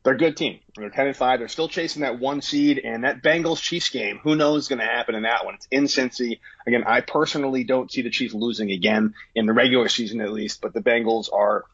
they're 0.02 0.14
a 0.14 0.18
good 0.18 0.36
team. 0.36 0.60
They're 0.76 0.90
10 0.90 1.08
and 1.08 1.16
5. 1.16 1.38
They're 1.38 1.48
still 1.48 1.68
chasing 1.68 2.02
that 2.02 2.18
one 2.18 2.40
seed 2.40 2.80
and 2.82 3.04
that 3.04 3.22
Bengals 3.22 3.60
Chiefs 3.60 3.90
game. 3.90 4.20
Who 4.22 4.36
knows 4.36 4.54
what's 4.54 4.68
going 4.68 4.78
to 4.78 4.84
happen 4.84 5.14
in 5.14 5.22
that 5.22 5.44
one? 5.44 5.54
It's 5.54 5.68
in 5.70 5.84
Cincy. 5.84 6.40
Again, 6.66 6.84
I 6.86 7.00
personally 7.00 7.64
don't 7.64 7.90
see 7.90 8.02
the 8.02 8.10
Chiefs 8.10 8.34
losing 8.34 8.70
again 8.70 9.14
in 9.34 9.46
the 9.46 9.52
regular 9.52 9.88
season 9.88 10.20
at 10.20 10.32
least, 10.32 10.60
but 10.60 10.72
the 10.72 10.80
Bengals 10.80 11.32
are 11.32 11.64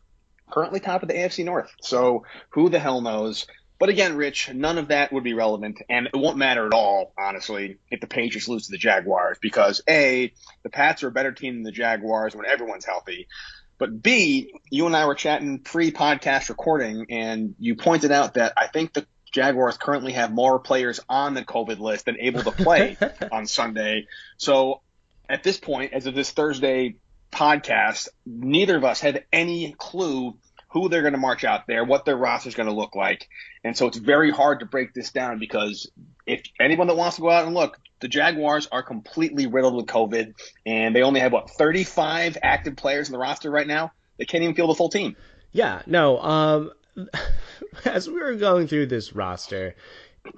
currently 0.51 0.81
top 0.81 1.03
of 1.03 1.09
the 1.09 1.15
AFC 1.15 1.45
North. 1.45 1.71
So 1.81 2.25
who 2.51 2.69
the 2.69 2.79
hell 2.79 3.01
knows? 3.01 3.47
But 3.79 3.89
again, 3.89 4.17
Rich, 4.17 4.53
none 4.55 4.79
of 4.79 4.89
that 4.89 5.13
would 5.13 5.25
be 5.25 5.35
relevant, 5.35 5.83
and 5.91 6.07
it 6.07 6.17
won't 6.17 6.37
matter 6.37 6.65
at 6.65 6.73
all, 6.73 7.13
honestly, 7.19 7.79
if 7.91 8.01
the 8.01 8.07
Patriots 8.07 8.49
lose 8.49 8.67
to 8.67 8.71
the 8.71 8.79
Jaguars, 8.79 9.37
because 9.43 9.83
A, 9.89 10.33
the 10.63 10.71
Pats 10.71 11.03
are 11.03 11.09
a 11.09 11.13
better 11.13 11.33
team 11.33 11.55
than 11.55 11.63
the 11.65 11.73
Jaguars 11.73 12.37
when 12.37 12.47
everyone's 12.47 12.85
healthy. 12.85 13.27
But 13.79 14.03
B, 14.03 14.53
you 14.71 14.87
and 14.87 14.97
I 14.97 15.07
were 15.07 15.15
chatting 15.15 15.59
pre 15.59 15.91
podcast 15.91 16.49
recording, 16.49 17.07
and 17.11 17.55
you 17.59 17.75
pointed 17.75 18.13
out 18.13 18.35
that 18.35 18.53
I 18.57 18.69
think 18.69 18.93
the 18.93 19.07
Jaguars 19.33 19.77
currently 19.77 20.13
have 20.13 20.33
more 20.33 20.61
players 20.61 21.01
on 21.09 21.35
the 21.35 21.45
COVID 21.45 21.81
list 21.81 22.05
than 22.07 22.17
able 22.21 22.43
to 22.43 22.53
play 22.53 22.97
on 23.33 23.47
Sunday. 23.47 24.07
So 24.37 24.81
at 25.29 25.43
this 25.43 25.59
point, 25.59 25.93
as 25.93 26.07
of 26.07 26.15
this 26.15 26.31
Thursday 26.31 26.97
podcast, 27.33 28.09
neither 28.25 28.77
of 28.77 28.85
us 28.85 29.01
have 29.01 29.19
any 29.33 29.75
clue 29.77 30.37
who 30.75 30.89
they're 30.89 31.03
going 31.03 31.15
to 31.15 31.21
march 31.21 31.45
out 31.45 31.69
there, 31.69 31.85
what 31.85 32.05
their 32.05 32.17
roster 32.17 32.49
is 32.49 32.57
going 32.57 32.69
to 32.69 32.75
look 32.75 32.97
like. 32.97 33.29
And 33.63 33.77
so 33.77 33.87
it's 33.87 33.97
very 33.97 34.33
hard 34.33 34.59
to 34.59 34.67
break 34.67 34.93
this 34.93 35.13
down 35.13 35.39
because 35.39 35.89
if 36.27 36.43
anyone 36.61 36.89
that 36.89 36.97
wants 36.97 37.17
to 37.17 37.23
go 37.23 37.31
out 37.31 37.47
and 37.47 37.55
look, 37.55 37.79
the 38.01 38.09
Jaguars 38.09 38.67
are 38.73 38.83
completely 38.83 39.47
riddled 39.47 39.77
with 39.77 39.87
COVID 39.87 40.35
and 40.67 40.95
they 40.95 41.03
only 41.03 41.21
have 41.21 41.33
what 41.33 41.49
35 41.49 42.39
active 42.43 42.75
players 42.75 43.09
in 43.09 43.13
the 43.13 43.19
roster 43.19 43.53
right 43.53 43.67
now. 43.67 43.93
They 44.19 44.25
can't 44.25 44.43
even 44.43 44.57
field 44.57 44.71
the 44.71 44.75
full 44.75 44.89
team. 44.89 45.17
Yeah, 45.53 45.83
no. 45.87 46.21
Um, 46.21 46.73
as 47.85 48.09
we 48.09 48.21
were 48.21 48.35
going 48.35 48.67
through 48.67 48.87
this 48.87 49.15
roster, 49.15 49.77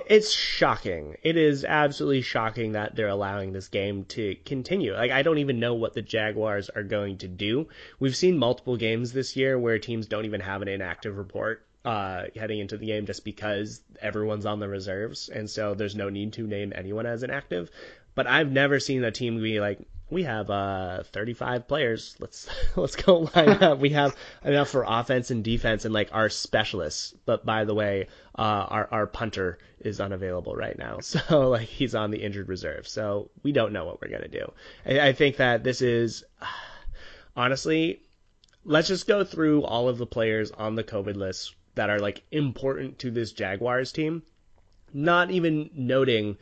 it's 0.07 0.33
shocking. 0.33 1.17
It 1.23 1.37
is 1.37 1.65
absolutely 1.65 2.23
shocking 2.23 2.73
that 2.73 2.97
they're 2.97 3.09
allowing 3.09 3.53
this 3.53 3.69
game 3.69 4.05
to 4.07 4.37
continue. 4.45 4.95
Like 4.95 5.11
I 5.11 5.23
don't 5.23 5.39
even 5.39 5.61
know 5.61 5.75
what 5.75 5.95
the 5.95 6.03
Jaguars 6.03 6.69
are 6.71 6.83
going 6.83 7.19
to 7.19 7.29
do. 7.29 7.69
We've 7.99 8.17
seen 8.17 8.39
multiple 8.39 8.77
games 8.77 9.13
this 9.13 9.37
year 9.37 9.59
where 9.59 9.79
teams 9.79 10.07
don't 10.07 10.25
even 10.25 10.41
have 10.41 10.63
an 10.63 10.69
inactive 10.69 11.17
report 11.17 11.65
uh, 11.85 12.25
heading 12.35 12.59
into 12.59 12.77
the 12.77 12.87
game 12.87 13.07
just 13.07 13.25
because 13.25 13.81
everyone's 14.01 14.45
on 14.45 14.59
the 14.59 14.69
reserves, 14.69 15.29
and 15.29 15.49
so 15.49 15.75
there's 15.75 15.95
no 15.95 16.09
need 16.09 16.33
to 16.33 16.47
name 16.47 16.73
anyone 16.75 17.07
as 17.07 17.23
inactive. 17.23 17.71
But 18.17 18.27
I've 18.27 18.51
never 18.51 18.81
seen 18.81 19.05
a 19.05 19.13
team 19.13 19.41
be 19.41 19.61
like, 19.61 19.79
we 20.09 20.23
have 20.23 20.51
uh 20.51 21.03
35 21.05 21.67
players. 21.67 22.17
Let's 22.19 22.49
let's 22.77 22.97
go 22.97 23.31
line 23.35 23.63
up. 23.63 23.79
We 23.79 23.91
have 23.91 24.15
enough 24.45 24.69
for 24.69 24.85
offense 24.87 25.31
and 25.31 25.43
defense 25.43 25.85
and 25.85 25.93
like 25.93 26.11
our 26.13 26.29
specialists. 26.29 27.15
But 27.25 27.45
by 27.45 27.65
the 27.65 27.75
way, 27.75 28.09
uh, 28.39 28.67
our 28.69 28.89
our 28.91 29.07
punter 29.07 29.59
is 29.81 30.01
unavailable 30.01 30.55
right 30.55 30.79
now, 30.79 30.99
so 31.01 31.51
like 31.51 31.69
he's 31.69 31.95
on 31.95 32.11
the 32.11 32.23
injured 32.23 32.49
reserve. 32.49 32.87
So 32.87 33.31
we 33.43 33.53
don't 33.53 33.73
know 33.73 33.85
what 33.85 34.01
we're 34.01 34.11
gonna 34.11 34.29
do. 34.29 34.53
I, 34.85 35.09
I 35.09 35.13
think 35.13 35.37
that 35.37 35.65
this 35.65 35.83
is 35.83 36.25
honestly. 37.37 38.03
Let's 38.69 38.89
just 38.89 39.07
go 39.07 39.23
through 39.23 39.63
all 39.63 39.89
of 39.89 39.97
the 39.97 40.07
players 40.07 40.51
on 40.51 40.75
the 40.75 40.83
COVID 40.83 41.15
list 41.15 41.55
that 41.77 41.89
are 41.89 42.01
like 42.01 42.25
important 42.33 42.99
to 42.99 43.13
this 43.13 43.31
Jaguars 43.31 43.93
team, 43.93 44.25
not 44.93 45.31
even 45.31 45.71
noting 45.73 46.37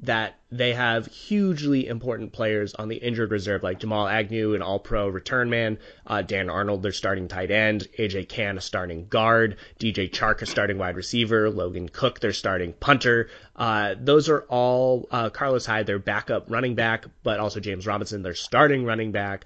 that 0.00 0.34
they 0.50 0.74
have 0.74 1.06
hugely 1.06 1.86
important 1.86 2.32
players 2.32 2.74
on 2.74 2.88
the 2.88 2.96
injured 2.96 3.30
reserve, 3.30 3.62
like 3.62 3.78
Jamal 3.78 4.06
Agnew, 4.06 4.54
an 4.54 4.62
all 4.62 4.78
pro 4.78 5.08
return 5.08 5.48
man, 5.48 5.78
uh, 6.06 6.22
Dan 6.22 6.50
Arnold, 6.50 6.82
their 6.82 6.92
starting 6.92 7.28
tight 7.28 7.50
end, 7.50 7.86
AJ 7.98 8.28
Cann, 8.28 8.58
a 8.58 8.60
starting 8.60 9.06
guard, 9.06 9.56
DJ 9.78 10.10
Chark, 10.10 10.42
a 10.42 10.46
starting 10.46 10.78
wide 10.78 10.96
receiver, 10.96 11.48
Logan 11.48 11.88
Cooke, 11.88 12.20
their 12.20 12.32
starting 12.32 12.72
punter. 12.72 13.30
Uh, 13.56 13.94
those 13.98 14.28
are 14.28 14.42
all 14.48 15.08
uh, 15.10 15.30
Carlos 15.30 15.64
Hyde, 15.64 15.86
their 15.86 15.98
backup 15.98 16.50
running 16.50 16.74
back, 16.74 17.06
but 17.22 17.40
also 17.40 17.60
James 17.60 17.86
Robinson, 17.86 18.22
their 18.22 18.34
starting 18.34 18.84
running 18.84 19.12
back. 19.12 19.44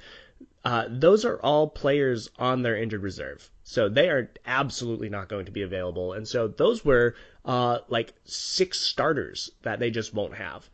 Uh, 0.65 0.87
those 0.89 1.25
are 1.25 1.39
all 1.41 1.69
players 1.69 2.31
on 2.39 2.63
their 2.63 2.77
injured 2.77 3.03
reserve. 3.03 3.49
So 3.71 3.91
they 3.91 4.09
are 4.09 4.31
absolutely 4.47 5.11
not 5.11 5.29
going 5.29 5.45
to 5.45 5.53
be 5.53 5.61
available. 5.61 6.15
And 6.15 6.27
so 6.27 6.49
those 6.49 6.87
were 6.87 7.15
uh, 7.45 7.81
like 7.89 8.15
six 8.25 8.81
starters 8.81 9.51
that 9.61 9.79
they 9.79 9.91
just 9.91 10.15
won't 10.15 10.37
have. 10.37 10.71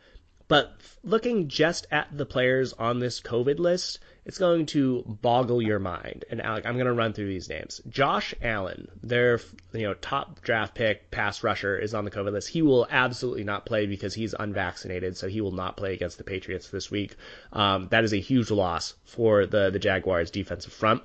But 0.46 0.76
looking 1.02 1.48
just 1.48 1.88
at 1.90 2.16
the 2.16 2.24
players 2.24 2.72
on 2.74 3.00
this 3.00 3.20
COVID 3.20 3.58
list, 3.58 3.98
it's 4.24 4.38
going 4.38 4.66
to 4.66 5.02
boggle 5.20 5.60
your 5.60 5.80
mind. 5.80 6.24
And 6.30 6.40
Alec, 6.40 6.66
I'm 6.66 6.74
going 6.74 6.86
to 6.86 6.92
run 6.92 7.12
through 7.12 7.26
these 7.26 7.48
names. 7.48 7.80
Josh 7.88 8.32
Allen, 8.40 8.86
their 9.02 9.40
you 9.72 9.82
know 9.82 9.94
top 9.94 10.40
draft 10.42 10.76
pick 10.76 11.10
pass 11.10 11.42
rusher, 11.42 11.76
is 11.76 11.94
on 11.94 12.04
the 12.04 12.12
COVID 12.12 12.30
list. 12.30 12.48
He 12.48 12.62
will 12.62 12.86
absolutely 12.88 13.42
not 13.42 13.66
play 13.66 13.86
because 13.86 14.14
he's 14.14 14.36
unvaccinated, 14.38 15.16
so 15.16 15.26
he 15.26 15.40
will 15.40 15.50
not 15.50 15.76
play 15.76 15.94
against 15.94 16.18
the 16.18 16.24
Patriots 16.24 16.68
this 16.68 16.92
week. 16.92 17.16
Um, 17.52 17.88
that 17.90 18.04
is 18.04 18.12
a 18.12 18.20
huge 18.20 18.52
loss 18.52 18.94
for 19.04 19.46
the 19.46 19.70
the 19.70 19.80
Jaguars 19.80 20.30
defensive 20.30 20.72
front. 20.72 21.02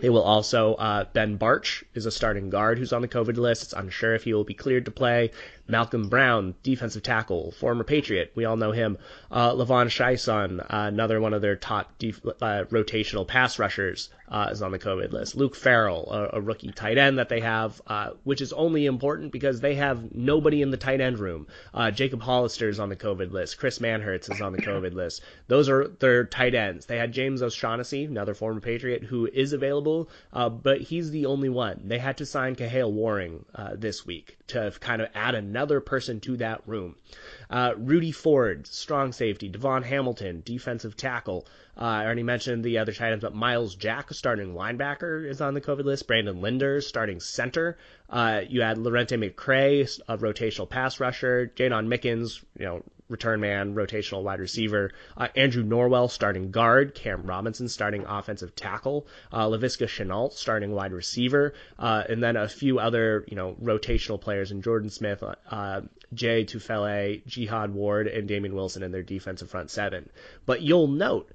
They 0.00 0.10
will 0.10 0.22
also, 0.22 0.74
uh, 0.74 1.04
Ben 1.12 1.38
Bartch 1.38 1.84
is 1.94 2.06
a 2.06 2.10
starting 2.10 2.50
guard 2.50 2.78
who's 2.78 2.92
on 2.92 3.02
the 3.02 3.08
COVID 3.08 3.36
list. 3.36 3.62
It's 3.62 3.72
unsure 3.72 4.14
if 4.14 4.24
he 4.24 4.34
will 4.34 4.44
be 4.44 4.54
cleared 4.54 4.86
to 4.86 4.90
play. 4.90 5.30
Malcolm 5.70 6.08
Brown, 6.08 6.54
defensive 6.62 7.02
tackle, 7.02 7.52
former 7.52 7.84
Patriot. 7.84 8.32
We 8.34 8.44
all 8.44 8.56
know 8.56 8.72
him. 8.72 8.98
Uh, 9.30 9.52
Levon 9.52 9.86
Chaisson, 9.86 10.60
uh, 10.60 10.66
another 10.88 11.20
one 11.20 11.34
of 11.34 11.42
their 11.42 11.56
top 11.56 11.98
def- 11.98 12.24
uh, 12.26 12.64
rotational 12.70 13.26
pass 13.26 13.58
rushers, 13.58 14.10
uh, 14.28 14.48
is 14.50 14.62
on 14.62 14.70
the 14.70 14.78
COVID 14.78 15.12
list. 15.12 15.36
Luke 15.36 15.56
Farrell, 15.56 16.08
a, 16.10 16.38
a 16.38 16.40
rookie 16.40 16.70
tight 16.70 16.98
end 16.98 17.18
that 17.18 17.28
they 17.28 17.40
have, 17.40 17.80
uh, 17.86 18.10
which 18.24 18.40
is 18.40 18.52
only 18.52 18.86
important 18.86 19.32
because 19.32 19.60
they 19.60 19.74
have 19.74 20.14
nobody 20.14 20.62
in 20.62 20.70
the 20.70 20.76
tight 20.76 21.00
end 21.00 21.18
room. 21.18 21.46
Uh, 21.74 21.90
Jacob 21.90 22.22
Hollister 22.22 22.68
is 22.68 22.78
on 22.78 22.88
the 22.88 22.96
COVID 22.96 23.32
list. 23.32 23.58
Chris 23.58 23.80
Manhertz 23.80 24.30
is 24.32 24.40
on 24.40 24.52
the 24.52 24.62
COVID 24.62 24.94
list. 24.94 25.22
Those 25.48 25.68
are 25.68 25.88
their 25.88 26.24
tight 26.24 26.54
ends. 26.54 26.86
They 26.86 26.96
had 26.96 27.12
James 27.12 27.42
O'Shaughnessy, 27.42 28.04
another 28.04 28.34
former 28.34 28.60
Patriot, 28.60 29.02
who 29.02 29.26
is 29.26 29.52
available, 29.52 30.08
but 30.32 30.80
he's 30.80 31.10
the 31.10 31.26
only 31.26 31.48
one. 31.48 31.82
They 31.84 31.98
had 31.98 32.18
to 32.18 32.26
sign 32.26 32.54
Kahale 32.54 32.92
Warring 32.92 33.44
this 33.74 34.06
week 34.06 34.38
to 34.48 34.72
kind 34.80 35.02
of 35.02 35.08
add 35.14 35.34
another 35.34 35.59
person 35.80 36.20
to 36.20 36.36
that 36.38 36.62
room. 36.66 36.96
Uh, 37.48 37.74
Rudy 37.76 38.12
Ford, 38.12 38.66
strong 38.66 39.12
safety. 39.12 39.48
Davon 39.48 39.82
Hamilton, 39.82 40.42
defensive 40.44 40.96
tackle. 40.96 41.46
Uh, 41.76 41.84
I 41.84 42.04
already 42.04 42.22
mentioned 42.22 42.64
the 42.64 42.78
other 42.78 42.92
tight 42.92 43.12
ends, 43.12 43.22
but 43.22 43.34
Myles 43.34 43.74
Jack, 43.74 44.12
starting 44.12 44.54
linebacker, 44.54 45.26
is 45.26 45.40
on 45.40 45.54
the 45.54 45.60
COVID 45.60 45.84
list. 45.84 46.06
Brandon 46.06 46.40
Linder, 46.40 46.80
starting 46.80 47.20
center. 47.20 47.78
Uh, 48.08 48.42
you 48.48 48.62
had 48.62 48.76
Lerentee 48.76 49.32
McCray, 49.32 50.00
a 50.08 50.18
rotational 50.18 50.68
pass 50.68 51.00
rusher. 51.00 51.52
Jaydon 51.54 51.86
Mickens, 51.86 52.42
you 52.58 52.66
know, 52.66 52.82
return 53.10 53.40
man, 53.40 53.74
rotational 53.74 54.22
wide 54.22 54.40
receiver. 54.40 54.92
Uh, 55.16 55.28
Andrew 55.36 55.64
Norwell 55.64 56.10
starting 56.10 56.50
guard, 56.50 56.94
Cam 56.94 57.24
Robinson 57.24 57.68
starting 57.68 58.04
offensive 58.06 58.54
tackle, 58.54 59.06
uh, 59.32 59.46
Laviska 59.46 59.86
Shenault 59.86 60.32
starting 60.32 60.72
wide 60.72 60.92
receiver, 60.92 61.54
uh, 61.78 62.04
and 62.08 62.22
then 62.22 62.36
a 62.36 62.48
few 62.48 62.78
other 62.78 63.24
you 63.28 63.36
know 63.36 63.56
rotational 63.62 64.20
players 64.20 64.52
in 64.52 64.62
Jordan 64.62 64.90
Smith, 64.90 65.22
uh, 65.22 65.80
Jay 66.14 66.44
Tufele, 66.44 67.24
Jihad 67.26 67.74
Ward, 67.74 68.06
and 68.06 68.26
Damien 68.26 68.54
Wilson 68.54 68.82
in 68.82 68.92
their 68.92 69.02
defensive 69.02 69.50
front 69.50 69.70
seven. 69.70 70.08
But 70.46 70.62
you'll 70.62 70.88
note 70.88 71.30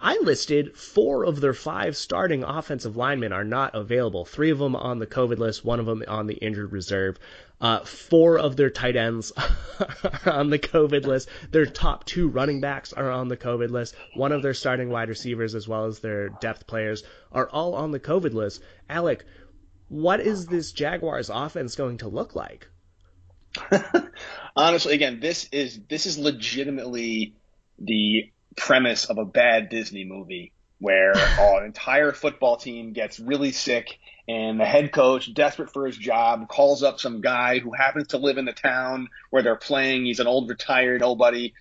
I 0.00 0.18
listed 0.18 0.76
four 0.76 1.24
of 1.24 1.40
their 1.40 1.54
five 1.54 1.96
starting 1.96 2.42
offensive 2.42 2.96
linemen 2.96 3.32
are 3.32 3.44
not 3.44 3.74
available. 3.74 4.24
Three 4.24 4.50
of 4.50 4.58
them 4.58 4.74
on 4.76 4.98
the 4.98 5.06
COVID 5.06 5.38
list, 5.38 5.64
one 5.64 5.80
of 5.80 5.86
them 5.86 6.04
on 6.08 6.26
the 6.26 6.34
injured 6.34 6.72
reserve. 6.72 7.18
Uh, 7.60 7.80
four 7.84 8.38
of 8.38 8.56
their 8.56 8.68
tight 8.68 8.96
ends 8.96 9.32
are 10.26 10.32
on 10.32 10.50
the 10.50 10.58
COVID 10.58 11.06
list. 11.06 11.28
Their 11.50 11.66
top 11.66 12.04
two 12.04 12.28
running 12.28 12.60
backs 12.60 12.92
are 12.92 13.10
on 13.10 13.28
the 13.28 13.36
COVID 13.36 13.70
list. 13.70 13.94
One 14.14 14.32
of 14.32 14.42
their 14.42 14.54
starting 14.54 14.90
wide 14.90 15.08
receivers, 15.08 15.54
as 15.54 15.66
well 15.66 15.86
as 15.86 16.00
their 16.00 16.28
depth 16.28 16.66
players, 16.66 17.04
are 17.32 17.48
all 17.48 17.74
on 17.74 17.90
the 17.90 18.00
COVID 18.00 18.34
list. 18.34 18.62
Alec, 18.90 19.24
what 19.88 20.20
is 20.20 20.46
this 20.46 20.72
Jaguars 20.72 21.30
offense 21.30 21.74
going 21.76 21.98
to 21.98 22.08
look 22.08 22.34
like? 22.34 22.68
Honestly, 24.56 24.94
again, 24.94 25.20
this 25.20 25.48
is 25.52 25.80
this 25.88 26.06
is 26.06 26.18
legitimately 26.18 27.34
the 27.78 28.32
premise 28.56 29.04
of 29.04 29.18
a 29.18 29.24
bad 29.24 29.68
Disney 29.68 30.04
movie 30.04 30.52
where 30.78 31.12
an 31.38 31.64
entire 31.64 32.12
football 32.12 32.56
team 32.56 32.92
gets 32.92 33.20
really 33.20 33.52
sick 33.52 33.98
and 34.26 34.58
the 34.58 34.64
head 34.64 34.92
coach, 34.92 35.32
desperate 35.34 35.72
for 35.72 35.86
his 35.86 35.96
job, 35.96 36.48
calls 36.48 36.82
up 36.82 36.98
some 36.98 37.20
guy 37.20 37.58
who 37.58 37.72
happens 37.72 38.08
to 38.08 38.18
live 38.18 38.38
in 38.38 38.44
the 38.44 38.52
town 38.52 39.08
where 39.30 39.42
they're 39.42 39.56
playing. 39.56 40.06
He's 40.06 40.20
an 40.20 40.26
old 40.26 40.48
retired 40.48 41.00
nobody. 41.00 41.52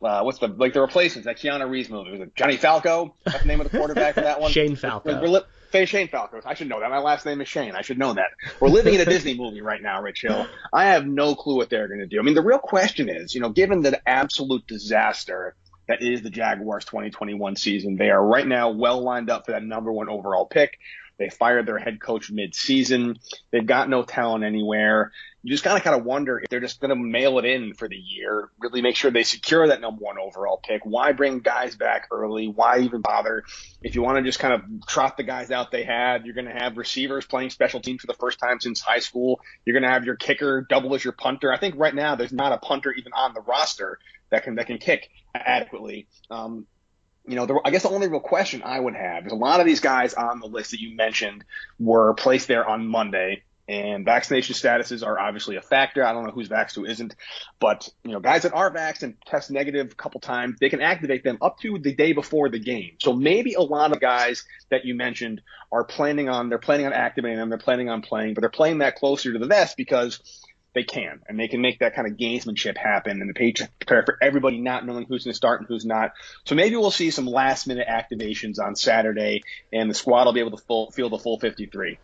Uh, 0.00 0.22
what's 0.22 0.38
the 0.38 0.48
like 0.48 0.72
the 0.72 0.80
replacements? 0.80 1.26
That 1.26 1.38
Keanu 1.38 1.68
Reeves 1.68 1.88
movie 1.88 2.10
was 2.10 2.20
it 2.20 2.34
Johnny 2.34 2.56
Falco? 2.56 3.14
That's 3.24 3.42
the 3.42 3.48
name 3.48 3.60
of 3.60 3.70
the 3.70 3.76
quarterback 3.76 4.14
for 4.14 4.22
that 4.22 4.40
one. 4.40 4.50
Shane 4.52 4.76
Falco. 4.76 5.20
We're, 5.20 5.30
we're, 5.30 5.42
we're, 5.72 5.86
Shane 5.86 6.08
Falco. 6.08 6.40
I 6.44 6.54
should 6.54 6.68
know 6.68 6.80
that. 6.80 6.90
My 6.90 6.98
last 6.98 7.24
name 7.24 7.40
is 7.40 7.48
Shane. 7.48 7.74
I 7.74 7.82
should 7.82 7.98
know 7.98 8.12
that. 8.14 8.26
We're 8.60 8.68
living 8.68 8.94
in 8.94 9.00
a 9.00 9.04
Disney 9.04 9.34
movie 9.34 9.60
right 9.60 9.80
now, 9.80 10.02
Rich 10.02 10.22
Hill. 10.22 10.46
I 10.72 10.86
have 10.86 11.06
no 11.06 11.34
clue 11.34 11.56
what 11.56 11.70
they're 11.70 11.88
going 11.88 12.00
to 12.00 12.06
do. 12.06 12.18
I 12.18 12.22
mean, 12.22 12.34
the 12.34 12.42
real 12.42 12.58
question 12.58 13.08
is, 13.08 13.34
you 13.34 13.40
know, 13.40 13.48
given 13.48 13.80
the 13.80 14.00
absolute 14.08 14.66
disaster 14.66 15.54
that 15.88 16.02
is 16.02 16.22
the 16.22 16.30
Jaguars 16.30 16.84
2021 16.84 17.56
season. 17.56 17.96
They 17.96 18.10
are 18.10 18.24
right 18.24 18.46
now 18.46 18.70
well 18.70 19.02
lined 19.02 19.30
up 19.30 19.46
for 19.46 19.52
that 19.52 19.62
number 19.62 19.92
one 19.92 20.08
overall 20.08 20.46
pick. 20.46 20.78
They 21.22 21.30
fired 21.30 21.66
their 21.66 21.78
head 21.78 22.00
coach 22.00 22.32
mid-season. 22.32 23.16
They've 23.52 23.64
got 23.64 23.88
no 23.88 24.02
talent 24.02 24.42
anywhere. 24.42 25.12
You 25.44 25.52
just 25.52 25.62
kind 25.62 25.76
of 25.76 25.84
kind 25.84 25.94
of 25.94 26.04
wonder 26.04 26.40
if 26.40 26.48
they're 26.48 26.58
just 26.58 26.80
going 26.80 26.88
to 26.88 26.96
mail 26.96 27.38
it 27.38 27.44
in 27.44 27.74
for 27.74 27.88
the 27.88 27.94
year, 27.96 28.50
really 28.58 28.82
make 28.82 28.96
sure 28.96 29.12
they 29.12 29.22
secure 29.22 29.68
that 29.68 29.80
number 29.80 30.00
one 30.02 30.16
overall 30.18 30.60
pick. 30.60 30.80
Why 30.84 31.12
bring 31.12 31.38
guys 31.38 31.76
back 31.76 32.08
early? 32.10 32.48
Why 32.48 32.80
even 32.80 33.02
bother? 33.02 33.44
If 33.82 33.94
you 33.94 34.02
want 34.02 34.16
to 34.16 34.24
just 34.24 34.40
kind 34.40 34.54
of 34.54 34.86
trot 34.88 35.16
the 35.16 35.22
guys 35.22 35.52
out 35.52 35.70
they 35.70 35.84
had, 35.84 36.24
you're 36.24 36.34
going 36.34 36.46
to 36.46 36.52
have 36.52 36.76
receivers 36.76 37.24
playing 37.24 37.50
special 37.50 37.80
teams 37.80 38.00
for 38.00 38.08
the 38.08 38.14
first 38.14 38.40
time 38.40 38.58
since 38.58 38.80
high 38.80 38.98
school. 38.98 39.40
You're 39.64 39.74
going 39.74 39.88
to 39.88 39.94
have 39.94 40.04
your 40.04 40.16
kicker 40.16 40.66
double 40.68 40.92
as 40.96 41.04
your 41.04 41.12
punter. 41.12 41.52
I 41.52 41.58
think 41.58 41.76
right 41.76 41.94
now 41.94 42.16
there's 42.16 42.32
not 42.32 42.50
a 42.50 42.58
punter 42.58 42.90
even 42.90 43.12
on 43.12 43.32
the 43.32 43.42
roster 43.42 44.00
that 44.30 44.42
can 44.42 44.56
that 44.56 44.66
can 44.66 44.78
kick 44.78 45.08
adequately. 45.34 46.08
Um, 46.30 46.66
you 47.26 47.36
know, 47.36 47.60
I 47.64 47.70
guess 47.70 47.82
the 47.82 47.90
only 47.90 48.08
real 48.08 48.20
question 48.20 48.62
I 48.64 48.78
would 48.78 48.94
have 48.94 49.26
is 49.26 49.32
a 49.32 49.36
lot 49.36 49.60
of 49.60 49.66
these 49.66 49.80
guys 49.80 50.14
on 50.14 50.40
the 50.40 50.46
list 50.46 50.72
that 50.72 50.80
you 50.80 50.96
mentioned 50.96 51.44
were 51.78 52.14
placed 52.14 52.48
there 52.48 52.66
on 52.66 52.86
Monday, 52.86 53.42
and 53.68 54.04
vaccination 54.04 54.54
statuses 54.54 55.06
are 55.06 55.18
obviously 55.18 55.56
a 55.56 55.62
factor. 55.62 56.04
I 56.04 56.12
don't 56.12 56.24
know 56.24 56.32
who's 56.32 56.48
vaxxed, 56.48 56.74
who 56.74 56.84
isn't, 56.84 57.14
but 57.60 57.88
you 58.04 58.10
know, 58.10 58.18
guys 58.18 58.42
that 58.42 58.52
are 58.52 58.72
vaxxed 58.72 59.04
and 59.04 59.14
test 59.24 59.50
negative 59.50 59.92
a 59.92 59.94
couple 59.94 60.20
times, 60.20 60.56
they 60.60 60.68
can 60.68 60.80
activate 60.80 61.22
them 61.22 61.38
up 61.40 61.58
to 61.60 61.78
the 61.78 61.94
day 61.94 62.12
before 62.12 62.48
the 62.48 62.58
game. 62.58 62.96
So 62.98 63.12
maybe 63.12 63.54
a 63.54 63.60
lot 63.60 63.92
of 63.92 64.00
guys 64.00 64.44
that 64.70 64.84
you 64.84 64.94
mentioned 64.96 65.42
are 65.70 65.84
planning 65.84 66.28
on 66.28 66.48
they're 66.48 66.58
planning 66.58 66.86
on 66.86 66.92
activating 66.92 67.38
them, 67.38 67.50
they're 67.50 67.58
planning 67.58 67.88
on 67.88 68.02
playing, 68.02 68.34
but 68.34 68.40
they're 68.40 68.50
playing 68.50 68.78
that 68.78 68.96
closer 68.96 69.32
to 69.32 69.38
the 69.38 69.46
vest 69.46 69.76
because 69.76 70.20
they 70.74 70.84
can, 70.84 71.20
and 71.28 71.38
they 71.38 71.48
can 71.48 71.60
make 71.60 71.80
that 71.80 71.94
kind 71.94 72.08
of 72.08 72.16
gamesmanship 72.16 72.76
happen. 72.76 73.20
And 73.20 73.28
the 73.28 73.34
Patriots 73.34 73.72
prepare 73.78 74.04
for 74.04 74.18
everybody 74.22 74.58
not 74.58 74.86
knowing 74.86 75.06
who's 75.06 75.24
going 75.24 75.32
to 75.32 75.36
start 75.36 75.60
and 75.60 75.68
who's 75.68 75.84
not. 75.84 76.12
So 76.44 76.54
maybe 76.54 76.76
we'll 76.76 76.90
see 76.90 77.10
some 77.10 77.26
last 77.26 77.66
minute 77.66 77.88
activations 77.88 78.58
on 78.58 78.76
Saturday, 78.76 79.42
and 79.72 79.90
the 79.90 79.94
squad 79.94 80.24
will 80.24 80.32
be 80.32 80.40
able 80.40 80.56
to 80.56 80.64
full, 80.64 80.90
the 80.90 81.18
full 81.18 81.38
53. 81.38 81.98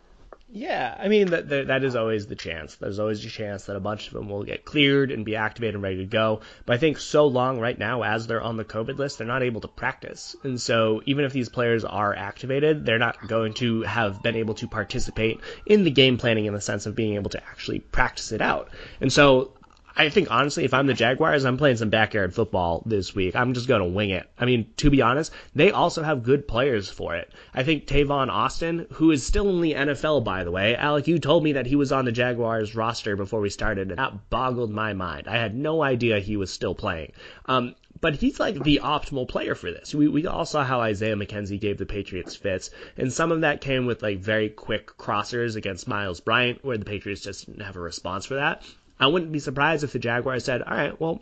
Yeah, 0.51 0.97
I 0.99 1.09
mean 1.09 1.29
that 1.29 1.49
that 1.49 1.85
is 1.85 1.95
always 1.95 2.27
the 2.27 2.35
chance. 2.35 2.77
There's 2.77 2.99
always 2.99 3.23
a 3.25 3.29
chance 3.29 3.67
that 3.67 3.77
a 3.77 3.81
bunch 3.81 4.07
of 4.07 4.15
them 4.15 4.31
will 4.31 4.45
get 4.45 4.65
cleared 4.65 5.11
and 5.11 5.23
be 5.25 5.37
activated 5.37 5.75
and 5.75 5.83
ready 5.83 5.99
to 5.99 6.07
go. 6.07 6.41
But 6.65 6.75
I 6.75 6.79
think 6.79 6.99
so 6.99 7.27
long 7.27 7.61
right 7.61 7.79
now 7.79 8.03
as 8.03 8.27
they're 8.27 8.41
on 8.41 8.57
the 8.57 8.65
COVID 8.65 8.97
list, 8.97 9.19
they're 9.19 9.27
not 9.27 9.43
able 9.43 9.61
to 9.61 9.69
practice. 9.69 10.35
And 10.43 10.59
so 10.59 11.03
even 11.05 11.27
if 11.27 11.35
these 11.35 11.51
players 11.51 11.85
are 11.85 12.15
activated, 12.15 12.87
they're 12.87 12.99
not 12.99 13.29
going 13.29 13.55
to 13.55 13.83
have 13.83 14.23
been 14.23 14.37
able 14.37 14.55
to 14.55 14.69
participate 14.69 15.41
in 15.67 15.85
the 15.85 15.91
game 15.91 16.17
planning 16.17 16.47
in 16.47 16.55
the 16.55 16.63
sense 16.63 16.87
of 16.87 16.97
being 16.97 17.17
able 17.17 17.31
to 17.31 17.45
actually 17.45 17.81
practice 17.81 18.33
it 18.33 18.41
out. 18.41 18.71
And 19.03 19.13
so 19.13 19.53
I 20.01 20.11
think 20.11 20.31
honestly, 20.31 20.65
if 20.65 20.73
I'm 20.73 20.87
the 20.87 20.95
Jaguars, 20.95 21.45
I'm 21.45 21.57
playing 21.57 21.79
some 21.79 21.91
backyard 21.91 22.33
football 22.33 22.85
this 22.87 23.17
week. 23.17 23.35
I'm 23.35 23.53
just 23.53 23.67
going 23.67 23.83
to 23.83 23.89
wing 23.89 24.11
it. 24.11 24.31
I 24.39 24.45
mean, 24.45 24.73
to 24.77 24.91
be 24.91 25.03
honest, 25.03 25.33
they 25.57 25.73
also 25.73 26.05
have 26.05 26.23
good 26.23 26.47
players 26.47 26.89
for 26.89 27.17
it. 27.17 27.33
I 27.53 27.65
think 27.65 27.89
Tavon 27.89 28.31
Austin, 28.31 28.87
who 28.93 29.11
is 29.11 29.27
still 29.27 29.51
in 29.51 29.61
the 29.61 29.75
NFL, 29.75 30.23
by 30.23 30.45
the 30.45 30.53
way, 30.53 30.77
Alec, 30.77 31.09
you 31.09 31.19
told 31.19 31.43
me 31.43 31.51
that 31.55 31.67
he 31.67 31.75
was 31.75 31.91
on 31.91 32.05
the 32.05 32.13
Jaguars 32.13 32.77
roster 32.77 33.17
before 33.17 33.41
we 33.41 33.51
started, 33.51 33.89
and 33.91 33.99
that 33.99 34.31
boggled 34.31 34.71
my 34.71 34.93
mind. 34.93 35.27
I 35.27 35.37
had 35.37 35.57
no 35.57 35.83
idea 35.83 36.21
he 36.21 36.37
was 36.37 36.53
still 36.53 36.77
playing. 36.77 37.11
Um, 37.47 37.75
but 38.01 38.15
he's 38.15 38.39
like 38.39 38.63
the 38.63 38.79
optimal 38.85 39.27
player 39.27 39.57
for 39.57 39.73
this. 39.73 39.93
We, 39.93 40.07
we 40.07 40.29
all 40.29 40.45
saw 40.45 40.63
how 40.63 40.81
Isaiah 40.81 41.17
McKenzie 41.17 41.59
gave 41.59 41.77
the 41.77 41.87
Patriots 41.87 42.37
fits, 42.37 42.71
and 42.97 43.13
some 43.13 43.33
of 43.33 43.41
that 43.41 43.61
came 43.61 43.85
with 43.85 44.01
like 44.01 44.21
very 44.21 44.49
quick 44.49 44.97
crossers 44.97 45.57
against 45.57 45.89
Myles 45.89 46.21
Bryant, 46.21 46.65
where 46.65 46.79
the 46.79 46.85
Patriots 46.85 47.23
just 47.23 47.47
didn't 47.47 47.63
have 47.63 47.75
a 47.75 47.81
response 47.81 48.27
for 48.27 48.37
that. 48.37 48.63
I 49.01 49.07
wouldn't 49.07 49.33
be 49.33 49.39
surprised 49.39 49.85
if 49.85 49.93
the 49.93 49.99
Jaguars 49.99 50.45
said, 50.45 50.63
all 50.63 50.77
right, 50.77 51.01
well, 51.01 51.21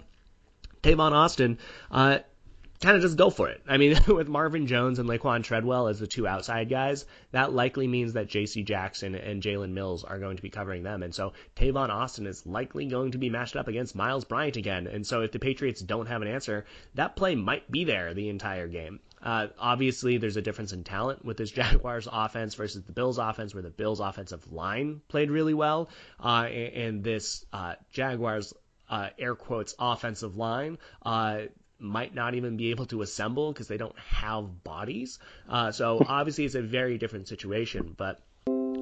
Tavon 0.82 1.12
Austin, 1.12 1.58
uh, 1.90 2.18
kind 2.80 2.96
of 2.96 3.02
just 3.02 3.16
go 3.16 3.30
for 3.30 3.48
it. 3.48 3.62
I 3.66 3.76
mean, 3.76 3.98
with 4.08 4.28
Marvin 4.28 4.66
Jones 4.66 4.98
and 4.98 5.08
Laquan 5.08 5.42
Treadwell 5.42 5.88
as 5.88 5.98
the 5.98 6.06
two 6.06 6.26
outside 6.26 6.68
guys, 6.68 7.06
that 7.32 7.52
likely 7.52 7.86
means 7.86 8.14
that 8.14 8.28
J.C. 8.28 8.62
Jackson 8.62 9.14
and 9.14 9.42
Jalen 9.42 9.72
Mills 9.72 10.04
are 10.04 10.18
going 10.18 10.36
to 10.36 10.42
be 10.42 10.50
covering 10.50 10.82
them. 10.82 11.02
And 11.02 11.14
so 11.14 11.32
Tavon 11.56 11.88
Austin 11.88 12.26
is 12.26 12.46
likely 12.46 12.86
going 12.86 13.12
to 13.12 13.18
be 13.18 13.30
matched 13.30 13.56
up 13.56 13.68
against 13.68 13.96
Myles 13.96 14.24
Bryant 14.24 14.56
again. 14.56 14.86
And 14.86 15.06
so 15.06 15.22
if 15.22 15.32
the 15.32 15.38
Patriots 15.38 15.80
don't 15.80 16.06
have 16.06 16.22
an 16.22 16.28
answer, 16.28 16.66
that 16.94 17.16
play 17.16 17.34
might 17.34 17.70
be 17.70 17.84
there 17.84 18.14
the 18.14 18.28
entire 18.28 18.68
game. 18.68 19.00
Uh, 19.26 19.48
obviously, 19.58 20.18
there's 20.18 20.36
a 20.36 20.42
difference 20.42 20.72
in 20.72 20.84
talent 20.84 21.24
with 21.24 21.36
this 21.36 21.50
Jaguars 21.60 22.06
offense 22.10 22.54
versus 22.54 22.84
the 22.84 22.92
Bills 22.92 23.18
offense, 23.18 23.52
where 23.52 23.62
the 23.62 23.70
Bills 23.70 23.98
offensive 23.98 24.52
line 24.52 25.00
played 25.08 25.32
really 25.32 25.52
well, 25.52 25.90
uh, 26.22 26.46
and, 26.48 26.74
and, 26.74 27.04
this 27.04 27.44
uh, 27.52 27.74
Jaguars 27.92 28.54
uh, 28.88 29.08
air 29.18 29.34
quotes 29.34 29.74
offensive 29.80 30.36
line 30.36 30.78
uh, 31.04 31.40
might 31.80 32.14
not 32.14 32.36
even 32.36 32.56
be 32.56 32.70
able 32.70 32.86
to 32.86 33.02
assemble 33.02 33.52
because 33.52 33.66
they 33.66 33.78
don't 33.78 33.98
have 33.98 34.62
bodies. 34.62 35.18
Uh, 35.48 35.72
so 35.72 36.00
obviously, 36.08 36.44
it's 36.44 36.54
a 36.54 36.62
very 36.62 36.96
different 36.96 37.26
situation, 37.26 37.94
but 37.96 38.22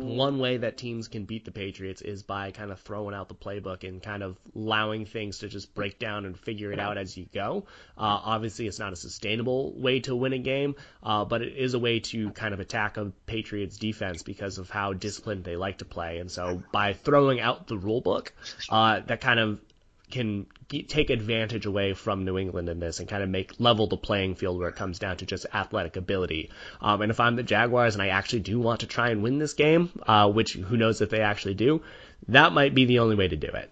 one 0.06 0.38
way 0.38 0.58
that 0.58 0.76
teams 0.76 1.08
can 1.08 1.24
beat 1.24 1.44
the 1.44 1.50
Patriots 1.50 2.02
is 2.02 2.22
by 2.22 2.50
kind 2.50 2.70
of 2.70 2.80
throwing 2.80 3.14
out 3.14 3.28
the 3.28 3.34
playbook 3.34 3.86
and 3.86 4.02
kind 4.02 4.22
of 4.22 4.36
allowing 4.54 5.06
things 5.06 5.38
to 5.38 5.48
just 5.48 5.74
break 5.74 5.98
down 5.98 6.24
and 6.24 6.38
figure 6.38 6.72
it 6.72 6.78
out 6.78 6.98
as 6.98 7.16
you 7.16 7.26
go. 7.32 7.64
Uh, 7.96 8.20
obviously, 8.24 8.66
it's 8.66 8.78
not 8.78 8.92
a 8.92 8.96
sustainable 8.96 9.72
way 9.76 10.00
to 10.00 10.14
win 10.14 10.32
a 10.32 10.38
game, 10.38 10.74
uh, 11.02 11.24
but 11.24 11.42
it 11.42 11.56
is 11.56 11.74
a 11.74 11.78
way 11.78 12.00
to 12.00 12.30
kind 12.30 12.54
of 12.54 12.60
attack 12.60 12.96
a 12.96 13.12
Patriots 13.26 13.76
defense 13.76 14.22
because 14.22 14.58
of 14.58 14.70
how 14.70 14.92
disciplined 14.92 15.44
they 15.44 15.56
like 15.56 15.78
to 15.78 15.84
play. 15.84 16.18
And 16.18 16.30
so 16.30 16.62
by 16.72 16.92
throwing 16.92 17.40
out 17.40 17.66
the 17.66 17.76
rule 17.78 18.00
book, 18.00 18.32
uh, 18.70 19.00
that 19.06 19.20
kind 19.20 19.40
of 19.40 19.60
can 20.14 20.46
get, 20.68 20.88
take 20.88 21.10
advantage 21.10 21.66
away 21.66 21.92
from 21.92 22.24
New 22.24 22.38
England 22.38 22.68
in 22.68 22.80
this 22.80 23.00
and 23.00 23.08
kind 23.08 23.22
of 23.22 23.28
make 23.28 23.52
level 23.58 23.86
the 23.86 23.96
playing 23.96 24.36
field 24.36 24.58
where 24.58 24.68
it 24.68 24.76
comes 24.76 24.98
down 24.98 25.18
to 25.18 25.26
just 25.26 25.44
athletic 25.52 25.96
ability. 25.96 26.50
Um, 26.80 27.02
and 27.02 27.10
if 27.10 27.20
I'm 27.20 27.36
the 27.36 27.42
Jaguars 27.42 27.94
and 27.94 28.02
I 28.02 28.08
actually 28.08 28.40
do 28.40 28.58
want 28.58 28.80
to 28.80 28.86
try 28.86 29.10
and 29.10 29.22
win 29.22 29.38
this 29.38 29.52
game, 29.52 29.90
uh, 30.06 30.30
which 30.30 30.54
who 30.54 30.76
knows 30.76 31.00
if 31.00 31.10
they 31.10 31.20
actually 31.20 31.54
do, 31.54 31.82
that 32.28 32.52
might 32.52 32.74
be 32.74 32.86
the 32.86 33.00
only 33.00 33.16
way 33.16 33.28
to 33.28 33.36
do 33.36 33.48
it 33.48 33.70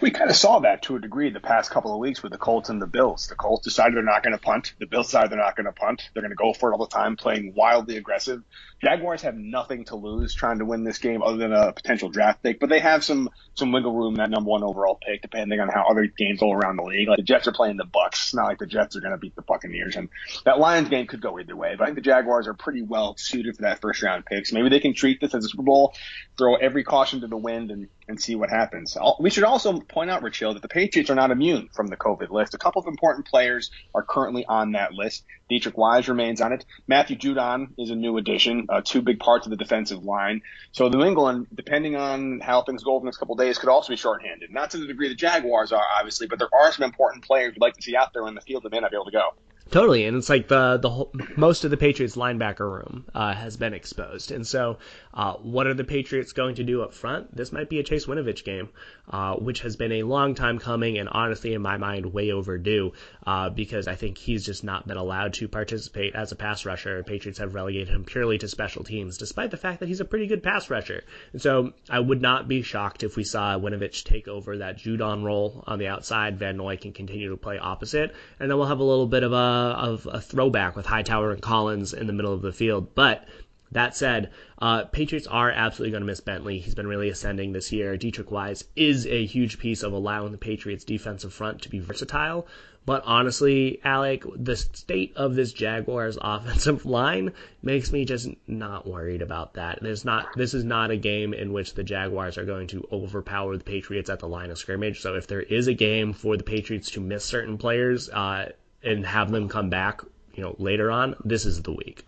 we 0.00 0.10
kind 0.10 0.30
of 0.30 0.36
saw 0.36 0.60
that 0.60 0.82
to 0.82 0.96
a 0.96 1.00
degree 1.00 1.30
the 1.30 1.40
past 1.40 1.70
couple 1.70 1.92
of 1.92 2.00
weeks 2.00 2.22
with 2.22 2.32
the 2.32 2.38
Colts 2.38 2.68
and 2.68 2.80
the 2.80 2.86
Bills. 2.86 3.26
The 3.28 3.34
Colts 3.34 3.64
decided 3.64 3.96
they're 3.96 4.02
not 4.02 4.22
going 4.22 4.36
to 4.36 4.42
punt. 4.42 4.74
The 4.78 4.86
Bills 4.86 5.06
decided 5.06 5.30
they're 5.30 5.38
not 5.38 5.56
going 5.56 5.66
to 5.66 5.72
punt. 5.72 6.08
They're 6.12 6.22
going 6.22 6.30
to 6.30 6.36
go 6.36 6.52
for 6.52 6.70
it 6.70 6.72
all 6.72 6.86
the 6.86 6.94
time, 6.94 7.16
playing 7.16 7.54
wildly 7.54 7.96
aggressive. 7.96 8.42
Jaguars 8.82 9.22
have 9.22 9.36
nothing 9.36 9.84
to 9.86 9.96
lose 9.96 10.34
trying 10.34 10.58
to 10.58 10.64
win 10.64 10.84
this 10.84 10.98
game 10.98 11.22
other 11.22 11.36
than 11.36 11.52
a 11.52 11.72
potential 11.72 12.08
draft 12.08 12.42
pick, 12.42 12.60
but 12.60 12.70
they 12.70 12.80
have 12.80 13.04
some 13.04 13.28
some 13.54 13.72
wiggle 13.72 13.94
room 13.94 14.14
that 14.14 14.30
number 14.30 14.48
one 14.48 14.62
overall 14.62 14.98
pick, 15.06 15.20
depending 15.20 15.60
on 15.60 15.68
how 15.68 15.86
other 15.90 16.06
games 16.06 16.40
go 16.40 16.50
around 16.50 16.76
the 16.76 16.82
league. 16.82 17.08
Like 17.08 17.18
the 17.18 17.22
Jets 17.22 17.46
are 17.46 17.52
playing 17.52 17.76
the 17.76 17.84
Bucks. 17.84 18.26
It's 18.26 18.34
not 18.34 18.46
like 18.46 18.58
the 18.58 18.66
Jets 18.66 18.96
are 18.96 19.00
going 19.00 19.12
to 19.12 19.18
beat 19.18 19.36
the 19.36 19.42
Buccaneers, 19.42 19.96
and 19.96 20.08
that 20.46 20.58
Lions 20.58 20.88
game 20.88 21.06
could 21.06 21.20
go 21.20 21.38
either 21.38 21.54
way. 21.54 21.74
But 21.76 21.84
I 21.84 21.86
think 21.88 21.96
the 21.96 22.02
Jaguars 22.02 22.48
are 22.48 22.54
pretty 22.54 22.82
well 22.82 23.16
suited 23.18 23.56
for 23.56 23.62
that 23.62 23.82
first 23.82 24.02
round 24.02 24.24
pick. 24.24 24.46
So 24.46 24.56
maybe 24.56 24.70
they 24.70 24.80
can 24.80 24.94
treat 24.94 25.20
this 25.20 25.34
as 25.34 25.44
a 25.44 25.48
Super 25.48 25.62
Bowl, 25.62 25.94
throw 26.38 26.54
every 26.54 26.84
caution 26.84 27.20
to 27.20 27.26
the 27.26 27.36
wind, 27.36 27.70
and 27.70 27.88
and 28.10 28.20
see 28.20 28.34
what 28.34 28.50
happens. 28.50 28.96
We 29.18 29.30
should 29.30 29.44
also 29.44 29.80
point 29.80 30.10
out, 30.10 30.22
Rich 30.22 30.40
that 30.40 30.60
the 30.60 30.68
Patriots 30.68 31.10
are 31.10 31.14
not 31.14 31.30
immune 31.30 31.70
from 31.72 31.86
the 31.86 31.96
COVID 31.96 32.30
list. 32.30 32.54
A 32.54 32.58
couple 32.58 32.82
of 32.82 32.88
important 32.88 33.26
players 33.26 33.70
are 33.94 34.02
currently 34.02 34.44
on 34.44 34.72
that 34.72 34.92
list. 34.92 35.24
Deatrich 35.50 35.76
Wise 35.76 36.08
remains 36.08 36.40
on 36.40 36.52
it. 36.52 36.64
Matthew 36.86 37.16
Judon 37.16 37.68
is 37.78 37.90
a 37.90 37.96
new 37.96 38.18
addition, 38.18 38.66
uh, 38.68 38.82
two 38.84 39.00
big 39.00 39.18
parts 39.18 39.46
of 39.46 39.50
the 39.50 39.56
defensive 39.56 40.04
line. 40.04 40.42
So 40.72 40.88
New 40.88 41.04
England, 41.04 41.46
depending 41.54 41.96
on 41.96 42.40
how 42.40 42.62
things 42.62 42.84
go 42.84 42.94
over 42.94 43.04
the 43.04 43.06
next 43.06 43.18
couple 43.18 43.34
of 43.34 43.40
days, 43.40 43.58
could 43.58 43.68
also 43.68 43.92
be 43.92 43.96
shorthanded. 43.96 44.52
Not 44.52 44.70
to 44.72 44.78
the 44.78 44.86
degree 44.86 45.08
the 45.08 45.14
Jaguars 45.14 45.72
are, 45.72 45.84
obviously, 45.98 46.26
but 46.26 46.38
there 46.38 46.50
are 46.52 46.72
some 46.72 46.84
important 46.84 47.24
players 47.24 47.54
we'd 47.54 47.60
like 47.60 47.74
to 47.76 47.82
see 47.82 47.96
out 47.96 48.12
there 48.12 48.26
in 48.26 48.34
the 48.34 48.40
field 48.40 48.64
that 48.64 48.72
may 48.72 48.80
not 48.80 48.90
be 48.90 48.96
able 48.96 49.06
to 49.06 49.12
go. 49.12 49.30
Totally, 49.70 50.04
and 50.06 50.16
it's 50.16 50.28
like 50.28 50.48
the 50.48 50.78
the 50.78 50.90
whole, 50.90 51.12
most 51.36 51.64
of 51.64 51.70
the 51.70 51.76
Patriots 51.76 52.16
linebacker 52.16 52.68
room 52.68 53.04
uh, 53.14 53.32
has 53.32 53.56
been 53.56 53.72
exposed, 53.72 54.32
and 54.32 54.44
so 54.44 54.78
uh, 55.12 55.34
what 55.34 55.66
are 55.66 55.74
the 55.74 55.84
Patriots 55.84 56.32
going 56.32 56.54
to 56.56 56.64
do 56.64 56.82
up 56.82 56.94
front? 56.94 57.34
This 57.34 57.52
might 57.52 57.68
be 57.68 57.80
a 57.80 57.82
Chase 57.82 58.06
Winovich 58.06 58.44
game, 58.44 58.68
uh, 59.10 59.34
which 59.34 59.60
has 59.62 59.76
been 59.76 59.92
a 59.92 60.04
long 60.04 60.34
time 60.34 60.58
coming, 60.58 60.98
and 60.98 61.08
honestly, 61.08 61.52
in 61.52 61.62
my 61.62 61.78
mind, 61.78 62.12
way 62.12 62.30
overdue, 62.30 62.92
uh, 63.26 63.50
because 63.50 63.88
I 63.88 63.96
think 63.96 64.18
he's 64.18 64.46
just 64.46 64.62
not 64.62 64.86
been 64.86 64.96
allowed 64.96 65.34
to 65.34 65.48
participate 65.48 66.14
as 66.14 66.30
a 66.30 66.36
pass 66.36 66.64
rusher. 66.64 67.02
Patriots 67.02 67.40
have 67.40 67.54
relegated 67.54 67.88
him 67.88 68.04
purely 68.04 68.38
to 68.38 68.48
special 68.48 68.84
teams, 68.84 69.18
despite 69.18 69.50
the 69.50 69.56
fact 69.56 69.80
that 69.80 69.88
he's 69.88 70.00
a 70.00 70.04
pretty 70.04 70.28
good 70.28 70.42
pass 70.42 70.70
rusher. 70.70 71.02
And 71.32 71.42
so 71.42 71.72
I 71.88 71.98
would 71.98 72.22
not 72.22 72.46
be 72.46 72.62
shocked 72.62 73.02
if 73.02 73.16
we 73.16 73.24
saw 73.24 73.58
Winovich 73.58 74.04
take 74.04 74.28
over 74.28 74.58
that 74.58 74.78
Judon 74.78 75.24
role 75.24 75.64
on 75.66 75.78
the 75.78 75.88
outside. 75.88 76.38
Van 76.38 76.56
Noy 76.56 76.76
can 76.76 76.92
continue 76.92 77.30
to 77.30 77.36
play 77.36 77.58
opposite, 77.58 78.14
and 78.38 78.50
then 78.50 78.58
we'll 78.58 78.68
have 78.68 78.78
a 78.80 78.84
little 78.84 79.08
bit 79.08 79.24
of 79.24 79.32
a 79.32 79.36
of 79.36 80.06
a 80.10 80.20
throwback 80.20 80.76
with 80.76 80.86
Hightower 80.86 81.32
and 81.32 81.42
Collins 81.42 81.92
in 81.94 82.06
the 82.06 82.12
middle 82.12 82.32
of 82.32 82.42
the 82.42 82.52
field. 82.52 82.94
But 82.94 83.26
that 83.72 83.96
said, 83.96 84.30
uh, 84.58 84.84
Patriots 84.86 85.26
are 85.26 85.50
absolutely 85.50 85.92
going 85.92 86.02
to 86.02 86.06
miss 86.06 86.20
Bentley. 86.20 86.58
He's 86.58 86.74
been 86.74 86.86
really 86.86 87.08
ascending 87.08 87.52
this 87.52 87.70
year. 87.72 87.96
Deatrich 87.96 88.30
Wise 88.30 88.64
is 88.74 89.06
a 89.06 89.24
huge 89.24 89.58
piece 89.58 89.82
of 89.82 89.92
allowing 89.92 90.32
the 90.32 90.38
Patriots 90.38 90.84
defensive 90.84 91.32
front 91.32 91.62
to 91.62 91.68
be 91.68 91.78
versatile. 91.78 92.46
But 92.86 93.02
honestly, 93.04 93.80
Alec, 93.84 94.24
the 94.34 94.56
state 94.56 95.12
of 95.14 95.34
this 95.34 95.52
Jaguars 95.52 96.18
offensive 96.22 96.86
line 96.86 97.32
makes 97.62 97.92
me 97.92 98.04
just 98.04 98.28
not 98.46 98.86
worried 98.86 99.22
about 99.22 99.54
that. 99.54 99.78
There's 99.82 100.04
not 100.04 100.28
this 100.36 100.54
is 100.54 100.64
not 100.64 100.90
a 100.90 100.96
game 100.96 101.34
in 101.34 101.52
which 101.52 101.74
the 101.74 101.84
Jaguars 101.84 102.38
are 102.38 102.44
going 102.44 102.66
to 102.68 102.88
overpower 102.90 103.56
the 103.56 103.64
Patriots 103.64 104.10
at 104.10 104.18
the 104.18 104.28
line 104.28 104.50
of 104.50 104.58
scrimmage. 104.58 105.00
So 105.00 105.14
if 105.14 105.26
there 105.26 105.42
is 105.42 105.68
a 105.68 105.74
game 105.74 106.12
for 106.12 106.36
the 106.36 106.42
Patriots 106.42 106.90
to 106.92 107.00
miss 107.00 107.24
certain 107.24 107.58
players, 107.58 108.08
uh, 108.08 108.50
and 108.82 109.04
have 109.04 109.30
them 109.30 109.48
come 109.48 109.70
back, 109.70 110.00
you 110.34 110.42
know, 110.42 110.56
later 110.58 110.90
on, 110.90 111.14
this 111.24 111.44
is 111.44 111.62
the 111.62 111.72
week. 111.72 112.04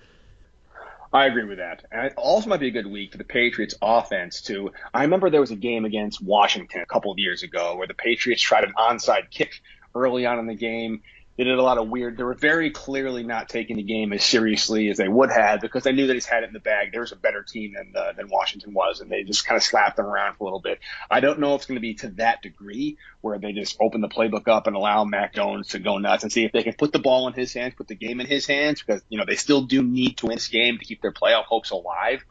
I 1.12 1.26
agree 1.26 1.44
with 1.44 1.58
that. 1.58 1.84
And 1.92 2.06
it 2.06 2.14
also 2.16 2.48
might 2.48 2.60
be 2.60 2.68
a 2.68 2.72
good 2.72 2.86
week 2.86 3.12
for 3.12 3.18
the 3.18 3.24
Patriots 3.24 3.74
offense 3.82 4.40
too. 4.40 4.72
I 4.94 5.02
remember 5.02 5.28
there 5.28 5.40
was 5.40 5.50
a 5.50 5.56
game 5.56 5.84
against 5.84 6.22
Washington 6.22 6.80
a 6.80 6.86
couple 6.86 7.12
of 7.12 7.18
years 7.18 7.42
ago 7.42 7.76
where 7.76 7.86
the 7.86 7.94
Patriots 7.94 8.40
tried 8.40 8.64
an 8.64 8.72
onside 8.78 9.30
kick 9.30 9.60
early 9.94 10.24
on 10.24 10.38
in 10.38 10.46
the 10.46 10.54
game 10.54 11.02
they 11.36 11.44
did 11.44 11.58
a 11.58 11.62
lot 11.62 11.78
of 11.78 11.88
weird. 11.88 12.18
They 12.18 12.24
were 12.24 12.34
very 12.34 12.70
clearly 12.70 13.22
not 13.22 13.48
taking 13.48 13.76
the 13.76 13.82
game 13.82 14.12
as 14.12 14.22
seriously 14.22 14.90
as 14.90 14.98
they 14.98 15.08
would 15.08 15.30
have 15.30 15.60
because 15.60 15.82
they 15.82 15.92
knew 15.92 16.06
that 16.06 16.14
he's 16.14 16.26
had 16.26 16.42
it 16.42 16.48
in 16.48 16.52
the 16.52 16.60
bag. 16.60 16.92
There 16.92 17.00
was 17.00 17.12
a 17.12 17.16
better 17.16 17.42
team 17.42 17.72
than 17.74 17.94
uh, 17.96 18.12
than 18.12 18.28
Washington 18.28 18.74
was, 18.74 19.00
and 19.00 19.10
they 19.10 19.22
just 19.22 19.46
kind 19.46 19.56
of 19.56 19.62
slapped 19.62 19.96
them 19.96 20.06
around 20.06 20.36
for 20.36 20.44
a 20.44 20.46
little 20.46 20.60
bit. 20.60 20.80
I 21.10 21.20
don't 21.20 21.40
know 21.40 21.54
if 21.54 21.60
it's 21.60 21.66
going 21.66 21.76
to 21.76 21.80
be 21.80 21.94
to 21.94 22.08
that 22.10 22.42
degree 22.42 22.98
where 23.22 23.38
they 23.38 23.52
just 23.52 23.76
open 23.80 24.02
the 24.02 24.08
playbook 24.08 24.46
up 24.46 24.66
and 24.66 24.76
allow 24.76 25.04
Mac 25.04 25.34
Jones 25.34 25.68
to 25.68 25.78
go 25.78 25.98
nuts 25.98 26.22
and 26.22 26.32
see 26.32 26.44
if 26.44 26.52
they 26.52 26.62
can 26.62 26.74
put 26.74 26.92
the 26.92 26.98
ball 26.98 27.28
in 27.28 27.32
his 27.32 27.52
hands, 27.54 27.74
put 27.76 27.88
the 27.88 27.94
game 27.94 28.20
in 28.20 28.26
his 28.26 28.46
hands, 28.46 28.82
because 28.82 29.02
you 29.08 29.16
know 29.16 29.24
they 29.24 29.36
still 29.36 29.62
do 29.62 29.82
need 29.82 30.18
to 30.18 30.26
win 30.26 30.36
this 30.36 30.48
game 30.48 30.78
to 30.78 30.84
keep 30.84 31.00
their 31.00 31.12
playoff 31.12 31.44
hopes 31.44 31.70
alive. 31.70 32.22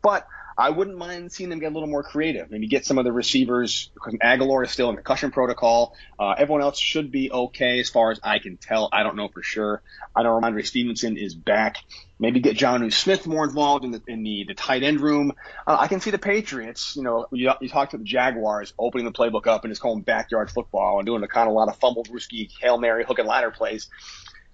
But 0.00 0.26
I 0.58 0.70
wouldn't 0.70 0.98
mind 0.98 1.30
seeing 1.30 1.50
them 1.50 1.60
get 1.60 1.70
a 1.70 1.74
little 1.74 1.88
more 1.88 2.02
creative. 2.02 2.50
Maybe 2.50 2.66
get 2.66 2.84
some 2.84 2.98
of 2.98 3.04
the 3.04 3.12
receivers 3.12 3.90
because 3.94 4.14
Agholor 4.14 4.64
is 4.64 4.72
still 4.72 4.90
in 4.90 4.96
concussion 4.96 5.30
protocol. 5.30 5.94
Uh, 6.18 6.34
everyone 6.36 6.62
else 6.62 6.80
should 6.80 7.12
be 7.12 7.30
okay 7.30 7.78
as 7.78 7.88
far 7.90 8.10
as 8.10 8.18
I 8.24 8.40
can 8.40 8.56
tell. 8.56 8.88
I 8.92 9.04
don't 9.04 9.14
know 9.14 9.28
for 9.28 9.40
sure. 9.40 9.82
I 10.16 10.24
don't 10.24 10.40
know 10.40 10.48
Rhamondre 10.48 10.66
Stevenson 10.66 11.16
is 11.16 11.36
back. 11.36 11.76
Maybe 12.18 12.40
get 12.40 12.56
Jonnu 12.56 12.92
Smith 12.92 13.24
more 13.24 13.44
involved 13.44 13.84
in 13.84 13.92
the 13.92 14.02
in 14.08 14.24
the, 14.24 14.46
the 14.48 14.54
tight 14.54 14.82
end 14.82 15.00
room. 15.00 15.32
Uh, 15.64 15.76
I 15.78 15.86
can 15.86 16.00
see 16.00 16.10
the 16.10 16.18
Patriots. 16.18 16.96
You 16.96 17.04
know, 17.04 17.26
you, 17.30 17.52
you 17.60 17.68
talk 17.68 17.90
to 17.90 17.98
the 17.98 18.02
Jaguars 18.02 18.74
opening 18.76 19.04
the 19.04 19.12
playbook 19.12 19.46
up 19.46 19.62
and 19.62 19.70
just 19.70 19.80
calling 19.80 20.02
backyard 20.02 20.50
football 20.50 20.98
and 20.98 21.06
doing 21.06 21.22
a 21.22 21.28
kind 21.28 21.46
of 21.46 21.52
a 21.52 21.56
lot 21.56 21.68
of 21.68 21.76
fumble, 21.76 22.04
risky 22.10 22.50
hail 22.60 22.78
mary, 22.78 23.04
hook 23.04 23.20
and 23.20 23.28
ladder 23.28 23.52
plays 23.52 23.88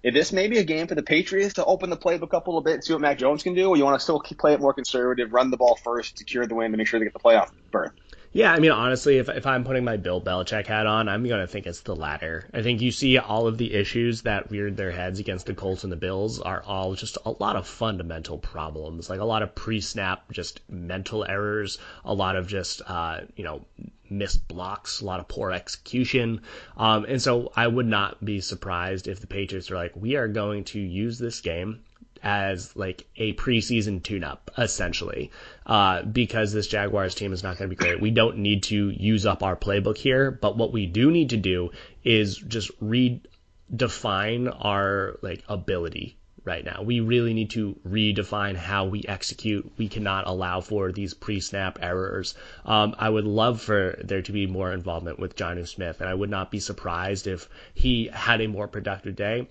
is 0.05 0.13
this 0.13 0.31
maybe 0.31 0.59
a 0.59 0.63
game 0.63 0.85
for 0.85 0.93
the 0.93 1.01
Patriots 1.01 1.55
to 1.55 1.65
open 1.65 1.89
the 1.89 1.97
playbook 1.97 2.35
up 2.35 2.45
a 2.45 2.49
little 2.51 2.61
bit 2.61 2.75
and 2.75 2.83
see 2.83 2.93
what 2.93 3.01
Mac 3.01 3.17
Jones 3.17 3.41
can 3.41 3.55
do, 3.55 3.69
or 3.69 3.75
you 3.75 3.83
want 3.83 3.99
to 3.99 4.03
still 4.03 4.19
play 4.19 4.53
it 4.53 4.61
more 4.61 4.71
conservative, 4.71 5.33
run 5.33 5.49
the 5.49 5.57
ball 5.57 5.75
first, 5.83 6.19
secure 6.19 6.45
the 6.45 6.53
win 6.53 6.69
to 6.71 6.77
make 6.77 6.85
sure 6.85 6.99
they 6.99 7.07
get 7.07 7.13
the 7.13 7.19
playoff 7.19 7.49
berth? 7.71 7.91
Yeah, 8.31 8.53
I 8.53 8.59
mean, 8.59 8.69
honestly, 8.69 9.17
if, 9.17 9.29
if 9.29 9.47
I'm 9.47 9.63
putting 9.63 9.83
my 9.83 9.97
Bill 9.97 10.21
Belichick 10.21 10.67
hat 10.67 10.85
on, 10.85 11.09
I'm 11.09 11.23
going 11.23 11.39
to 11.39 11.47
think 11.47 11.65
it's 11.65 11.81
the 11.81 11.95
latter. 11.95 12.47
I 12.53 12.61
think 12.61 12.81
you 12.81 12.91
see 12.91 13.17
all 13.17 13.47
of 13.47 13.57
the 13.57 13.73
issues 13.73 14.23
that 14.23 14.51
reared 14.51 14.77
their 14.77 14.91
heads 14.91 15.19
against 15.19 15.47
the 15.47 15.55
Colts 15.55 15.83
and 15.83 15.91
the 15.91 15.97
Bills 15.97 16.39
are 16.39 16.61
all 16.61 16.93
just 16.93 17.17
a 17.25 17.31
lot 17.31 17.55
of 17.55 17.65
fundamental 17.65 18.37
problems, 18.37 19.09
like 19.09 19.21
a 19.21 19.25
lot 19.25 19.41
of 19.41 19.55
pre 19.55 19.81
snap, 19.81 20.31
just 20.31 20.59
mental 20.69 21.25
errors, 21.25 21.79
a 22.03 22.13
lot 22.13 22.35
of 22.35 22.45
just, 22.45 22.83
uh, 22.85 23.21
you 23.35 23.43
know, 23.43 23.61
missed 24.09 24.47
blocks, 24.47 25.01
a 25.01 25.05
lot 25.05 25.19
of 25.19 25.27
poor 25.27 25.51
execution. 25.51 26.41
Um, 26.77 27.05
and 27.05 27.21
so 27.21 27.51
I 27.55 27.67
would 27.67 27.87
not 27.87 28.23
be 28.23 28.41
surprised 28.41 29.07
if 29.07 29.19
the 29.19 29.27
Patriots 29.27 29.71
are 29.71 29.75
like, 29.75 29.95
we 29.95 30.15
are 30.15 30.27
going 30.27 30.63
to 30.65 30.79
use 30.79 31.17
this 31.19 31.41
game 31.41 31.83
as 32.23 32.75
like 32.75 33.05
a 33.17 33.33
preseason 33.33 34.01
tune-up 34.01 34.49
essentially 34.57 35.29
uh, 35.67 36.01
because 36.01 36.51
this 36.51 36.67
jaguars 36.67 37.13
team 37.13 37.31
is 37.31 37.43
not 37.43 37.57
going 37.57 37.69
to 37.69 37.75
be 37.75 37.79
great 37.79 38.01
we 38.01 38.09
don't 38.09 38.37
need 38.37 38.63
to 38.63 38.89
use 38.89 39.27
up 39.27 39.43
our 39.43 39.55
playbook 39.55 39.97
here 39.97 40.31
but 40.31 40.57
what 40.57 40.73
we 40.73 40.87
do 40.87 41.11
need 41.11 41.29
to 41.29 41.37
do 41.37 41.69
is 42.03 42.37
just 42.37 42.71
redefine 42.81 44.51
our 44.59 45.19
like 45.21 45.43
ability 45.47 46.17
right 46.45 46.63
now. 46.63 46.81
We 46.83 46.99
really 46.99 47.33
need 47.33 47.49
to 47.51 47.77
redefine 47.87 48.55
how 48.55 48.85
we 48.85 49.03
execute. 49.07 49.71
We 49.77 49.89
cannot 49.89 50.27
allow 50.27 50.61
for 50.61 50.91
these 50.91 51.13
pre-snap 51.13 51.79
errors. 51.81 52.35
Um, 52.63 52.95
I 52.97 53.09
would 53.09 53.25
love 53.25 53.61
for 53.61 53.99
there 54.03 54.21
to 54.21 54.31
be 54.31 54.47
more 54.47 54.71
involvement 54.71 55.19
with 55.19 55.35
Jonnu 55.35 55.67
Smith, 55.67 55.99
and 55.99 56.09
I 56.09 56.13
would 56.13 56.29
not 56.29 56.51
be 56.51 56.59
surprised 56.59 57.27
if 57.27 57.49
he 57.73 58.09
had 58.13 58.41
a 58.41 58.47
more 58.47 58.67
productive 58.67 59.15
day 59.15 59.49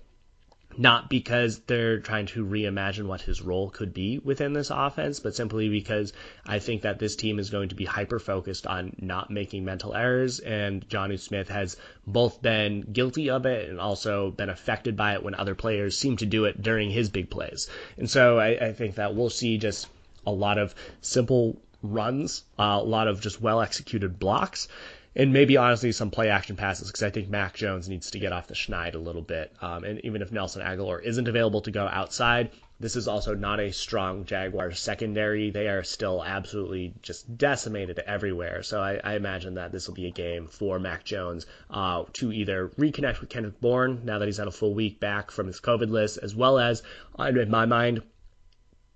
not 0.77 1.09
because 1.09 1.59
they're 1.59 1.99
trying 1.99 2.25
to 2.27 2.45
reimagine 2.45 3.05
what 3.05 3.21
his 3.21 3.41
role 3.41 3.69
could 3.69 3.93
be 3.93 4.19
within 4.19 4.53
this 4.53 4.69
offense, 4.69 5.19
but 5.19 5.35
simply 5.35 5.69
because 5.69 6.13
I 6.45 6.59
think 6.59 6.81
that 6.81 6.99
this 6.99 7.15
team 7.15 7.39
is 7.39 7.49
going 7.49 7.69
to 7.69 7.75
be 7.75 7.85
hyper 7.85 8.19
focused 8.19 8.67
on 8.67 8.95
not 8.99 9.31
making 9.31 9.65
mental 9.65 9.95
errors. 9.95 10.39
And 10.39 10.87
Jonnu 10.87 11.19
Smith 11.19 11.49
has 11.49 11.77
both 12.05 12.41
been 12.41 12.81
guilty 12.81 13.29
of 13.29 13.45
it 13.45 13.69
and 13.69 13.79
also 13.79 14.31
been 14.31 14.49
affected 14.49 14.97
by 14.97 15.13
it 15.13 15.23
when 15.23 15.35
other 15.35 15.55
players 15.55 15.97
seem 15.97 16.17
to 16.17 16.25
do 16.25 16.45
it 16.45 16.61
during 16.61 16.89
his 16.89 17.09
big 17.09 17.29
plays. 17.29 17.69
And 17.97 18.09
so 18.09 18.37
I, 18.39 18.67
I 18.67 18.73
think 18.73 18.95
that 18.95 19.15
we'll 19.15 19.29
see 19.29 19.57
just 19.57 19.87
a 20.27 20.31
lot 20.31 20.57
of 20.57 20.75
simple 21.01 21.57
runs, 21.81 22.43
uh, 22.57 22.79
a 22.81 22.83
lot 22.83 23.07
of 23.07 23.21
just 23.21 23.41
well 23.41 23.61
executed 23.61 24.19
blocks 24.19 24.67
and 25.15 25.31
maybe 25.31 25.57
honestly 25.57 25.91
some 25.91 26.11
play 26.11 26.29
action 26.29 26.55
passes 26.55 26.87
because 26.87 27.03
I 27.03 27.09
think 27.09 27.29
Mac 27.29 27.53
Jones 27.53 27.87
needs 27.87 28.11
to 28.11 28.19
get 28.19 28.33
off 28.33 28.47
the 28.47 28.53
schneid 28.53 28.95
a 28.95 28.99
little 28.99 29.21
bit. 29.21 29.55
Um, 29.61 29.83
and 29.83 30.03
even 30.03 30.21
if 30.21 30.31
Nelson 30.31 30.61
Agholor 30.61 31.01
isn't 31.03 31.27
available 31.27 31.61
to 31.61 31.71
go 31.71 31.87
outside, 31.87 32.51
this 32.77 32.97
is 32.97 33.07
also 33.07 33.33
not 33.33 33.61
a 33.61 33.71
strong 33.71 34.25
Jaguars 34.25 34.79
secondary. 34.79 35.49
They 35.49 35.69
are 35.69 35.83
still 35.83 36.21
absolutely 36.21 36.93
just 37.01 37.37
decimated 37.37 37.99
everywhere. 37.99 38.63
So 38.63 38.81
I, 38.81 38.99
I 39.01 39.15
imagine 39.15 39.53
that 39.53 39.71
this 39.71 39.87
will 39.87 39.95
be 39.95 40.07
a 40.07 40.11
game 40.11 40.47
for 40.47 40.77
Mac 40.77 41.05
Jones 41.05 41.45
uh, 41.69 42.03
to 42.13 42.33
either 42.33 42.67
reconnect 42.77 43.21
with 43.21 43.29
Kendrick 43.29 43.61
Bourne 43.61 44.01
now 44.03 44.19
that 44.19 44.25
he's 44.25 44.37
had 44.37 44.47
a 44.47 44.51
full 44.51 44.73
week 44.73 44.99
back 44.99 45.31
from 45.31 45.47
his 45.47 45.61
COVID 45.61 45.89
list, 45.89 46.19
as 46.21 46.35
well 46.35 46.59
as, 46.59 46.83
in 47.17 47.49
my 47.49 47.65
mind, 47.65 48.01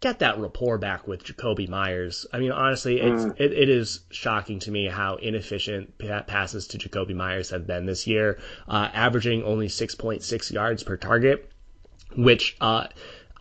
get 0.01 0.19
that 0.19 0.37
rapport 0.39 0.77
back 0.77 1.07
with 1.07 1.23
Jakobi 1.23 1.67
Meyers. 1.67 2.25
I 2.31 2.39
mean, 2.39 2.51
honestly, 2.51 3.01
it's 3.01 3.25
mm. 3.25 3.35
it, 3.37 3.51
it 3.51 3.69
is 3.69 4.01
shocking 4.11 4.59
to 4.59 4.71
me 4.71 4.87
how 4.87 5.15
inefficient 5.15 5.97
passes 6.27 6.67
to 6.67 6.77
Jakobi 6.77 7.13
Meyers 7.13 7.49
have 7.49 7.67
been 7.67 7.85
this 7.85 8.07
year, 8.07 8.39
uh, 8.67 8.89
averaging 8.93 9.43
only 9.43 9.67
6.6 9.67 10.51
yards 10.51 10.83
per 10.83 10.97
target, 10.97 11.51
which 12.15 12.55
uh, 12.61 12.87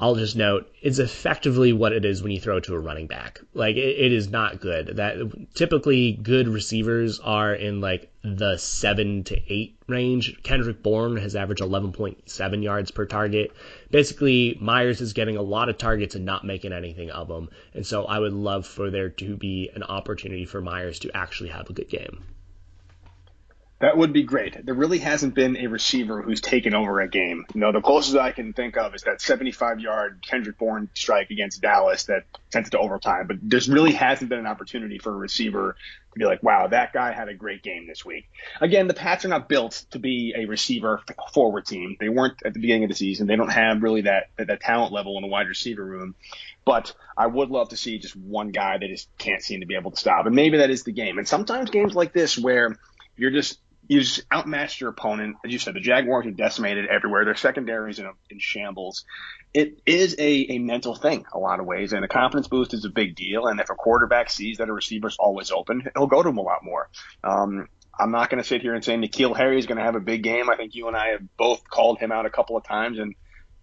I'll 0.01 0.15
just 0.15 0.37
note 0.37 0.71
it's 0.81 1.01
effectively 1.01 1.73
what 1.73 1.93
it 1.93 2.05
is 2.05 2.23
when 2.23 2.31
you 2.31 2.41
throw 2.41 2.61
to 2.61 2.75
a 2.75 2.79
running 2.79 3.09
back. 3.09 3.41
Like 3.53 3.75
it, 3.75 3.99
it 3.99 4.13
is 4.13 4.29
not 4.29 4.61
good. 4.61 4.97
That 4.97 5.55
typically 5.55 6.13
good 6.13 6.47
receivers 6.47 7.19
are 7.19 7.53
in 7.53 7.81
like 7.81 8.13
the 8.23 8.59
seven 8.59 9.25
to 9.25 9.41
eight 9.53 9.77
range. 9.89 10.41
Kendrick 10.45 10.85
Bourne 10.85 11.17
has 11.17 11.35
averaged 11.35 11.63
11.7 11.63 12.63
yards 12.63 12.93
per 12.93 13.07
target. 13.07 13.51
Basically, 13.91 14.57
Meyers 14.61 15.01
is 15.01 15.13
getting 15.13 15.37
a 15.37 15.43
lot 15.43 15.69
of 15.69 15.79
targets 15.79 16.15
and 16.15 16.25
not 16.25 16.45
making 16.45 16.73
anything 16.73 17.11
of 17.11 17.27
them. 17.27 17.49
And 17.75 17.85
so 17.85 18.05
I 18.05 18.21
would 18.21 18.33
love 18.33 18.67
for 18.67 18.91
there 18.91 19.09
to 19.09 19.37
be 19.37 19.69
an 19.75 19.83
opportunity 19.83 20.45
for 20.45 20.61
Meyers 20.61 21.01
to 21.01 21.17
actually 21.17 21.49
have 21.51 21.71
a 21.71 21.73
good 21.73 21.89
game. 21.89 22.23
That 23.81 23.97
would 23.97 24.13
be 24.13 24.25
great. 24.25 24.67
There 24.67 24.75
really 24.75 24.99
hasn't 24.99 25.35
been 25.35 25.57
a 25.57 25.69
receiver 25.69 26.21
who's 26.21 26.41
taken 26.41 26.75
over 26.75 27.01
a 27.01 27.09
game. 27.09 27.45
You 27.55 27.61
know, 27.61 27.71
the 27.71 27.81
closest 27.81 28.17
I 28.17 28.33
can 28.33 28.53
think 28.53 28.77
of 28.77 28.93
is 28.97 29.03
that 29.03 29.21
75 29.21 29.79
yard 29.79 30.25
Kendrick 30.29 30.59
Bourne 30.59 30.91
strike 30.95 31.31
against 31.31 31.63
Dallas 31.63 32.05
that 32.05 32.25
sent 32.51 32.67
it 32.67 32.71
to 32.71 32.79
overtime. 32.79 33.29
But 33.29 33.37
there's 33.41 33.69
really 33.69 33.93
hasn't 33.93 34.31
been 34.31 34.41
an 34.41 34.49
opportunity 34.49 34.99
for 34.99 35.13
a 35.13 35.17
receiver 35.17 35.77
to 36.13 36.19
be 36.19 36.25
like, 36.25 36.43
wow, 36.43 36.67
that 36.67 36.93
guy 36.93 37.13
had 37.13 37.29
a 37.29 37.35
great 37.35 37.63
game 37.63 37.87
this 37.87 38.05
week. 38.05 38.29
Again, 38.61 38.89
the 38.89 38.95
Pats 38.95 39.25
are 39.25 39.29
not 39.29 39.49
built 39.49 39.85
to 39.93 40.01
be 40.01 40.35
a 40.37 40.47
receiver 40.47 41.01
forward 41.33 41.67
team. 41.67 41.97
They 42.01 42.09
weren't 42.09 42.43
at 42.45 42.55
the 42.55 42.61
beginning 42.61 42.85
of 42.85 42.91
the 42.91 42.97
season. 42.97 43.29
They 43.29 43.37
don't 43.37 43.53
have 43.53 43.81
really 43.81 44.01
that, 44.03 44.31
that, 44.39 44.49
that 44.49 44.61
talent 44.61 44.93
level 44.93 45.17
in 45.19 45.23
the 45.23 45.29
wide 45.29 45.47
receiver 45.47 45.85
room. 45.85 46.17
But 46.65 46.95
I 47.17 47.29
would 47.29 47.51
love 47.51 47.69
to 47.69 47.77
see 47.77 48.01
just 48.01 48.17
one 48.17 48.51
guy 48.51 48.77
that 48.77 48.89
just 48.89 49.09
can't 49.19 49.43
seem 49.43 49.61
to 49.61 49.67
be 49.67 49.77
able 49.77 49.93
to 49.93 49.97
stop. 49.97 50.27
And 50.27 50.35
maybe 50.35 50.59
that 50.59 50.71
is 50.71 50.83
the 50.83 50.91
game. 50.91 51.19
And 51.19 51.29
sometimes 51.29 51.71
games 51.71 51.95
like 51.95 52.13
this 52.13 52.37
where 52.37 52.77
you're 53.17 53.31
just 53.31 53.61
you 53.89 54.01
just 54.01 54.23
outmatched 54.33 54.81
your 54.81 54.91
opponent. 54.91 55.37
As 55.45 55.53
you 55.53 55.59
said, 55.59 55.75
the 55.75 55.81
Jaguars 55.81 56.27
are 56.27 56.31
decimated 56.31 56.87
everywhere. 56.87 57.25
Their 57.25 57.35
secondary 57.35 57.91
is 57.91 57.99
in, 57.99 58.09
in 58.31 58.39
shambles. 58.39 59.05
It 59.55 59.81
is 59.87 60.15
a, 60.19 60.53
a 60.53 60.59
mental 60.59 60.95
thing 60.95 61.25
a 61.33 61.39
lot 61.39 61.59
of 61.59 61.67
ways, 61.67 61.95
and 61.95 62.05
a 62.05 62.09
confidence 62.09 62.49
boost 62.49 62.75
is 62.75 62.85
a 62.85 62.91
big 62.91 63.17
deal. 63.17 63.47
And 63.47 63.59
if 63.61 63.71
a 63.71 63.75
quarterback 63.75 64.31
sees 64.31 64.59
that 64.59 64.69
a 64.69 64.73
receiver's 64.73 65.17
always 65.19 65.51
open, 65.51 65.89
he'll 65.97 66.07
go 66.07 66.23
to 66.23 66.29
him 66.29 66.37
a 66.37 66.43
lot 66.43 66.63
more. 66.63 66.91
Um, 67.25 67.69
I'm 67.99 68.13
not 68.13 68.31
going 68.31 68.43
to 68.43 68.49
sit 68.49 68.63
here 68.63 68.75
and 68.75 68.85
say 68.85 68.95
N'Keal 68.95 69.37
Harry 69.37 69.59
is 69.59 69.67
going 69.67 69.79
to 69.79 69.85
have 69.85 69.97
a 69.97 70.01
big 70.01 70.23
game. 70.23 70.49
I 70.51 70.57
think 70.57 70.75
you 70.75 70.87
and 70.87 70.97
I 70.97 71.09
have 71.09 71.37
both 71.37 71.69
called 71.69 71.99
him 71.99 72.13
out 72.13 72.27
a 72.27 72.31
couple 72.31 72.57
of 72.57 72.65
times, 72.65 72.99
and 72.99 73.15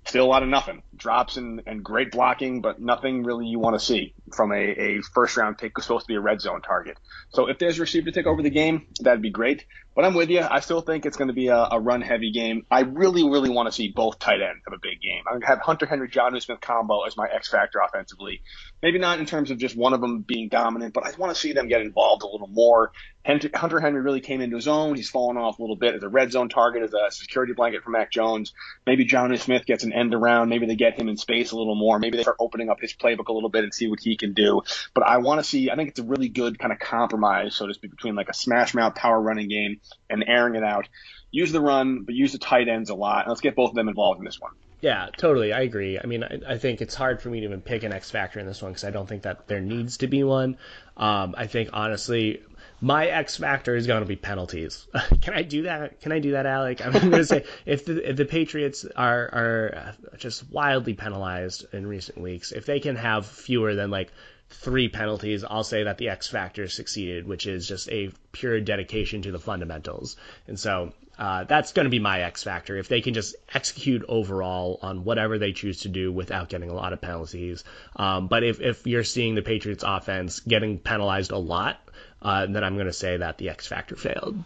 still 0.05 0.25
a 0.25 0.27
lot 0.27 0.43
of 0.43 0.49
nothing. 0.49 0.83
Drops 0.95 1.37
and, 1.37 1.63
and 1.65 1.83
great 1.83 2.11
blocking, 2.11 2.61
but 2.61 2.79
nothing 2.79 3.23
really 3.23 3.47
you 3.47 3.59
want 3.59 3.77
to 3.77 3.83
see 3.83 4.13
from 4.33 4.51
a, 4.51 4.55
a 4.55 5.01
first 5.13 5.35
round 5.35 5.57
pick 5.57 5.73
who's 5.75 5.85
supposed 5.85 6.05
to 6.05 6.07
be 6.07 6.15
a 6.15 6.21
red 6.21 6.41
zone 6.41 6.61
target. 6.61 6.97
So 7.29 7.47
if 7.47 7.59
there's 7.59 7.77
a 7.77 7.81
receiver 7.81 8.05
to 8.05 8.11
take 8.11 8.27
over 8.27 8.41
the 8.41 8.49
game, 8.49 8.87
that'd 9.01 9.21
be 9.21 9.31
great. 9.31 9.65
But 9.95 10.05
I'm 10.05 10.13
with 10.13 10.29
you. 10.29 10.41
I 10.41 10.59
still 10.59 10.81
think 10.81 11.05
it's 11.05 11.17
going 11.17 11.29
to 11.29 11.33
be 11.33 11.47
a, 11.47 11.67
a 11.71 11.79
run 11.79 12.01
heavy 12.01 12.31
game. 12.31 12.65
I 12.69 12.81
really, 12.81 13.23
really 13.23 13.49
want 13.49 13.67
to 13.67 13.71
see 13.71 13.93
both 13.95 14.19
tight 14.19 14.41
ends 14.41 14.61
have 14.65 14.73
a 14.73 14.81
big 14.81 15.01
game. 15.01 15.23
To 15.39 15.45
have 15.47 15.59
Hunter 15.59 15.85
Henry, 15.85 16.09
Jonnu 16.09 16.41
Smith 16.41 16.59
combo 16.59 17.03
as 17.03 17.15
my 17.15 17.27
X 17.33 17.49
factor 17.49 17.79
offensively. 17.79 18.41
Maybe 18.83 18.99
not 18.99 19.19
in 19.19 19.25
terms 19.25 19.51
of 19.51 19.57
just 19.57 19.75
one 19.75 19.93
of 19.93 20.01
them 20.01 20.21
being 20.21 20.49
dominant, 20.49 20.93
but 20.93 21.05
I 21.05 21.11
want 21.17 21.33
to 21.33 21.39
see 21.39 21.53
them 21.53 21.67
get 21.67 21.81
involved 21.81 22.23
a 22.23 22.27
little 22.27 22.49
more. 22.49 22.91
Hunter 23.25 23.79
Henry 23.79 24.01
really 24.01 24.21
came 24.21 24.39
into 24.41 24.55
his 24.55 24.67
own. 24.67 24.95
He's 24.95 25.09
fallen 25.09 25.35
off 25.35 25.57
a 25.57 25.61
little 25.61 25.75
bit 25.75 25.95
as 25.95 26.03
a 26.03 26.09
red 26.09 26.31
zone 26.31 26.47
target, 26.47 26.83
as 26.83 26.93
a 26.93 27.09
security 27.09 27.53
blanket 27.53 27.83
for 27.83 27.89
Mac 27.89 28.11
Jones. 28.11 28.53
Maybe 28.85 29.05
Jonnu 29.05 29.39
Smith 29.39 29.65
gets 29.65 29.83
an 29.83 29.93
end 29.93 30.13
around. 30.13 30.49
Maybe 30.49 30.67
they 30.67 30.75
get 30.75 30.99
him 30.99 31.09
in 31.09 31.17
space 31.17 31.51
a 31.51 31.57
little 31.57 31.75
more. 31.75 31.97
Maybe 31.97 32.17
they 32.17 32.23
start 32.23 32.37
opening 32.39 32.69
up 32.69 32.79
his 32.79 32.93
playbook 32.93 33.27
a 33.27 33.33
little 33.33 33.49
bit 33.49 33.63
and 33.63 33.73
see 33.73 33.87
what 33.87 33.99
he 33.99 34.15
can 34.15 34.33
do. 34.33 34.61
But 34.93 35.05
I 35.07 35.17
want 35.17 35.39
to 35.39 35.43
see, 35.43 35.71
I 35.71 35.75
think 35.75 35.89
it's 35.89 35.99
a 35.99 36.03
really 36.03 36.29
good 36.29 36.59
kind 36.59 36.71
of 36.71 36.77
compromise, 36.77 37.55
so 37.55 37.65
to 37.65 37.73
speak, 37.73 37.91
between 37.91 38.13
like 38.15 38.29
a 38.29 38.33
smash 38.33 38.75
mouth 38.75 38.93
power 38.93 39.19
running 39.19 39.49
game 39.49 39.81
and 40.09 40.23
airing 40.27 40.55
it 40.55 40.63
out. 40.63 40.87
Use 41.31 41.51
the 41.51 41.61
run, 41.61 42.03
but 42.03 42.13
use 42.13 42.31
the 42.31 42.37
tight 42.37 42.67
ends 42.69 42.91
a 42.91 42.95
lot. 42.95 43.23
And 43.23 43.29
let's 43.29 43.41
get 43.41 43.55
both 43.55 43.69
of 43.69 43.75
them 43.75 43.89
involved 43.89 44.19
in 44.19 44.25
this 44.25 44.39
one. 44.39 44.51
Yeah, 44.81 45.07
totally. 45.17 45.51
I 45.51 45.61
agree. 45.61 45.97
I 45.97 46.05
mean, 46.05 46.23
I, 46.23 46.39
I, 46.47 46.57
think 46.59 46.79
it's 46.79 46.93
hard 46.93 47.19
for 47.19 47.29
me 47.29 47.39
to 47.39 47.45
even 47.45 47.61
pick 47.61 47.81
an 47.83 47.91
X 47.91 48.11
factor 48.11 48.39
in 48.39 48.45
this 48.45 48.61
one 48.61 48.71
because 48.71 48.83
I 48.83 48.91
don't 48.91 49.09
think 49.09 49.23
that 49.23 49.47
there 49.47 49.59
needs 49.59 49.97
to 49.97 50.07
be 50.07 50.23
one. 50.23 50.57
Um, 50.95 51.33
I 51.35 51.47
think 51.47 51.69
honestly, 51.73 52.43
my 52.85 53.07
X 53.07 53.37
factor 53.37 53.75
is 53.75 53.87
going 53.87 54.01
to 54.01 54.05
be 54.05 54.15
penalties. 54.15 54.85
Can 55.21 55.33
I 55.33 55.41
do 55.41 55.63
that? 55.63 56.01
Can 56.01 56.11
I 56.11 56.19
do 56.19 56.33
that, 56.33 56.45
Alec? 56.45 56.81
I'm 56.85 56.91
going 56.91 57.11
to 57.13 57.25
say 57.25 57.43
if 57.65 57.85
the 57.85 58.07
if 58.07 58.15
the 58.15 58.25
Patriots 58.25 58.85
are 58.95 59.23
are 59.33 59.75
uh, 59.75 60.17
just 60.17 60.51
wildly 60.51 60.93
penalized 60.93 61.65
in 61.73 61.87
recent 61.87 62.19
weeks, 62.19 62.51
if 62.51 62.67
they 62.67 62.79
can 62.79 62.95
have 62.95 63.25
fewer 63.25 63.73
than 63.73 63.89
like 63.89 64.11
three 64.51 64.87
penalties, 64.87 65.43
I'll 65.43 65.63
say 65.63 65.85
that 65.85 65.97
the 65.97 66.09
X 66.09 66.27
factor 66.27 66.67
succeeded, 66.67 67.27
which 67.27 67.47
is 67.47 67.67
just 67.67 67.89
a 67.89 68.11
pure 68.31 68.61
dedication 68.61 69.23
to 69.23 69.31
the 69.31 69.39
fundamentals. 69.39 70.15
And 70.47 70.59
so 70.59 70.93
uh, 71.17 71.43
that's 71.45 71.73
going 71.73 71.85
to 71.85 71.89
be 71.89 71.99
my 71.99 72.21
X 72.21 72.43
factor. 72.43 72.77
If 72.77 72.87
they 72.87 73.01
can 73.01 73.13
just 73.13 73.35
execute 73.53 74.03
overall 74.07 74.79
on 74.81 75.03
whatever 75.03 75.37
they 75.37 75.53
choose 75.53 75.81
to 75.81 75.89
do 75.89 76.11
without 76.11 76.49
getting 76.49 76.69
a 76.69 76.73
lot 76.73 76.93
of 76.93 77.01
penalties. 77.01 77.63
Um, 77.95 78.27
but 78.27 78.43
if, 78.43 78.61
if 78.61 78.85
you're 78.85 79.03
seeing 79.03 79.35
the 79.35 79.41
Patriots 79.41 79.83
offense 79.85 80.39
getting 80.41 80.79
penalized 80.79 81.31
a 81.31 81.37
lot, 81.37 81.79
uh, 82.21 82.45
then 82.47 82.63
I'm 82.63 82.75
going 82.75 82.87
to 82.87 82.93
say 82.93 83.17
that 83.17 83.37
the 83.37 83.49
X 83.49 83.67
factor 83.67 83.95
failed. 83.95 84.43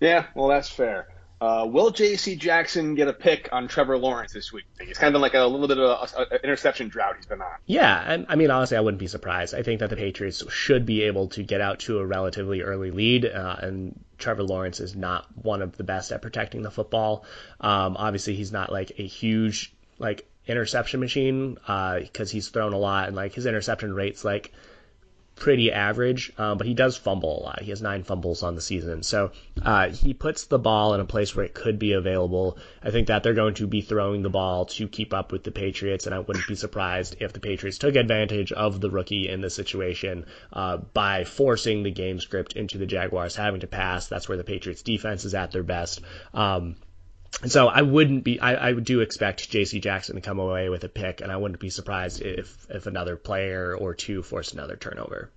Yeah, 0.00 0.26
well, 0.34 0.48
that's 0.48 0.68
fair. 0.68 1.08
Uh, 1.40 1.64
will 1.70 1.90
J.C. 1.90 2.34
Jackson 2.34 2.96
get 2.96 3.06
a 3.06 3.12
pick 3.12 3.48
on 3.52 3.68
Trevor 3.68 3.96
Lawrence 3.96 4.32
this 4.32 4.52
week? 4.52 4.64
It's 4.80 4.98
kind 4.98 5.14
of 5.14 5.20
like 5.20 5.34
a 5.34 5.44
little 5.44 5.68
bit 5.68 5.78
of 5.78 6.12
an 6.16 6.38
interception 6.42 6.88
drought 6.88 7.14
he's 7.16 7.26
been 7.26 7.40
on. 7.40 7.58
Yeah, 7.64 8.02
and 8.04 8.26
I 8.28 8.34
mean 8.34 8.50
honestly, 8.50 8.76
I 8.76 8.80
wouldn't 8.80 8.98
be 8.98 9.06
surprised. 9.06 9.54
I 9.54 9.62
think 9.62 9.78
that 9.78 9.90
the 9.90 9.96
Patriots 9.96 10.42
should 10.50 10.84
be 10.84 11.02
able 11.02 11.28
to 11.28 11.44
get 11.44 11.60
out 11.60 11.80
to 11.80 11.98
a 12.00 12.06
relatively 12.06 12.62
early 12.62 12.90
lead, 12.90 13.24
uh, 13.24 13.56
and 13.60 14.04
Trevor 14.18 14.42
Lawrence 14.42 14.80
is 14.80 14.94
not 14.94 15.26
one 15.42 15.62
of 15.62 15.76
the 15.76 15.84
best 15.84 16.12
at 16.12 16.22
protecting 16.22 16.62
the 16.62 16.70
football. 16.70 17.24
Um, 17.60 17.96
obviously, 17.96 18.34
he's 18.34 18.52
not 18.52 18.70
like 18.70 18.92
a 18.98 19.06
huge 19.06 19.72
like 19.98 20.28
interception 20.46 21.00
machine 21.00 21.54
because 21.54 22.30
uh, 22.30 22.32
he's 22.32 22.48
thrown 22.48 22.72
a 22.72 22.78
lot, 22.78 23.06
and 23.08 23.16
like 23.16 23.34
his 23.34 23.46
interception 23.46 23.94
rates 23.94 24.24
like 24.24 24.52
pretty 25.38 25.72
average, 25.72 26.32
um, 26.38 26.58
but 26.58 26.66
he 26.66 26.74
does 26.74 26.96
fumble 26.96 27.40
a 27.40 27.42
lot. 27.42 27.62
He 27.62 27.70
has 27.70 27.80
nine 27.80 28.02
fumbles 28.02 28.42
on 28.42 28.54
the 28.54 28.60
season. 28.60 29.02
So 29.02 29.30
uh, 29.62 29.90
he 29.90 30.14
puts 30.14 30.44
the 30.44 30.58
ball 30.58 30.94
in 30.94 31.00
a 31.00 31.04
place 31.04 31.34
where 31.34 31.44
it 31.44 31.54
could 31.54 31.78
be 31.78 31.92
available. 31.92 32.58
I 32.82 32.90
think 32.90 33.08
that 33.08 33.22
they're 33.22 33.34
going 33.34 33.54
to 33.54 33.66
be 33.66 33.80
throwing 33.80 34.22
the 34.22 34.30
ball 34.30 34.66
to 34.66 34.88
keep 34.88 35.14
up 35.14 35.32
with 35.32 35.44
the 35.44 35.50
Patriots, 35.50 36.06
and 36.06 36.14
I 36.14 36.18
wouldn't 36.18 36.46
be 36.46 36.54
surprised 36.54 37.16
if 37.20 37.32
the 37.32 37.40
Patriots 37.40 37.78
took 37.78 37.96
advantage 37.96 38.52
of 38.52 38.80
the 38.80 38.90
rookie 38.90 39.28
in 39.28 39.40
this 39.40 39.54
situation 39.54 40.26
uh, 40.52 40.78
by 40.78 41.24
forcing 41.24 41.82
the 41.82 41.90
game 41.90 42.20
script 42.20 42.54
into 42.54 42.78
the 42.78 42.86
Jaguars 42.86 43.36
having 43.36 43.60
to 43.60 43.66
pass. 43.66 44.08
That's 44.08 44.28
where 44.28 44.38
the 44.38 44.44
Patriots 44.44 44.82
defense 44.82 45.24
is 45.24 45.34
at 45.34 45.52
their 45.52 45.62
best. 45.62 46.00
Um, 46.34 46.76
so 47.46 47.68
I 47.68 47.82
wouldn't 47.82 48.24
be, 48.24 48.40
I, 48.40 48.68
I 48.68 48.72
do 48.72 49.00
expect 49.00 49.50
J.C. 49.50 49.80
Jackson 49.80 50.16
to 50.16 50.20
come 50.20 50.38
away 50.38 50.68
with 50.68 50.84
a 50.84 50.88
pick, 50.88 51.20
and 51.20 51.30
I 51.30 51.36
wouldn't 51.36 51.60
be 51.60 51.70
surprised 51.70 52.20
if, 52.22 52.66
if 52.70 52.86
another 52.86 53.16
player 53.16 53.74
or 53.74 53.94
two 53.94 54.22
forced 54.22 54.54
another 54.54 54.76
turnover. 54.76 55.30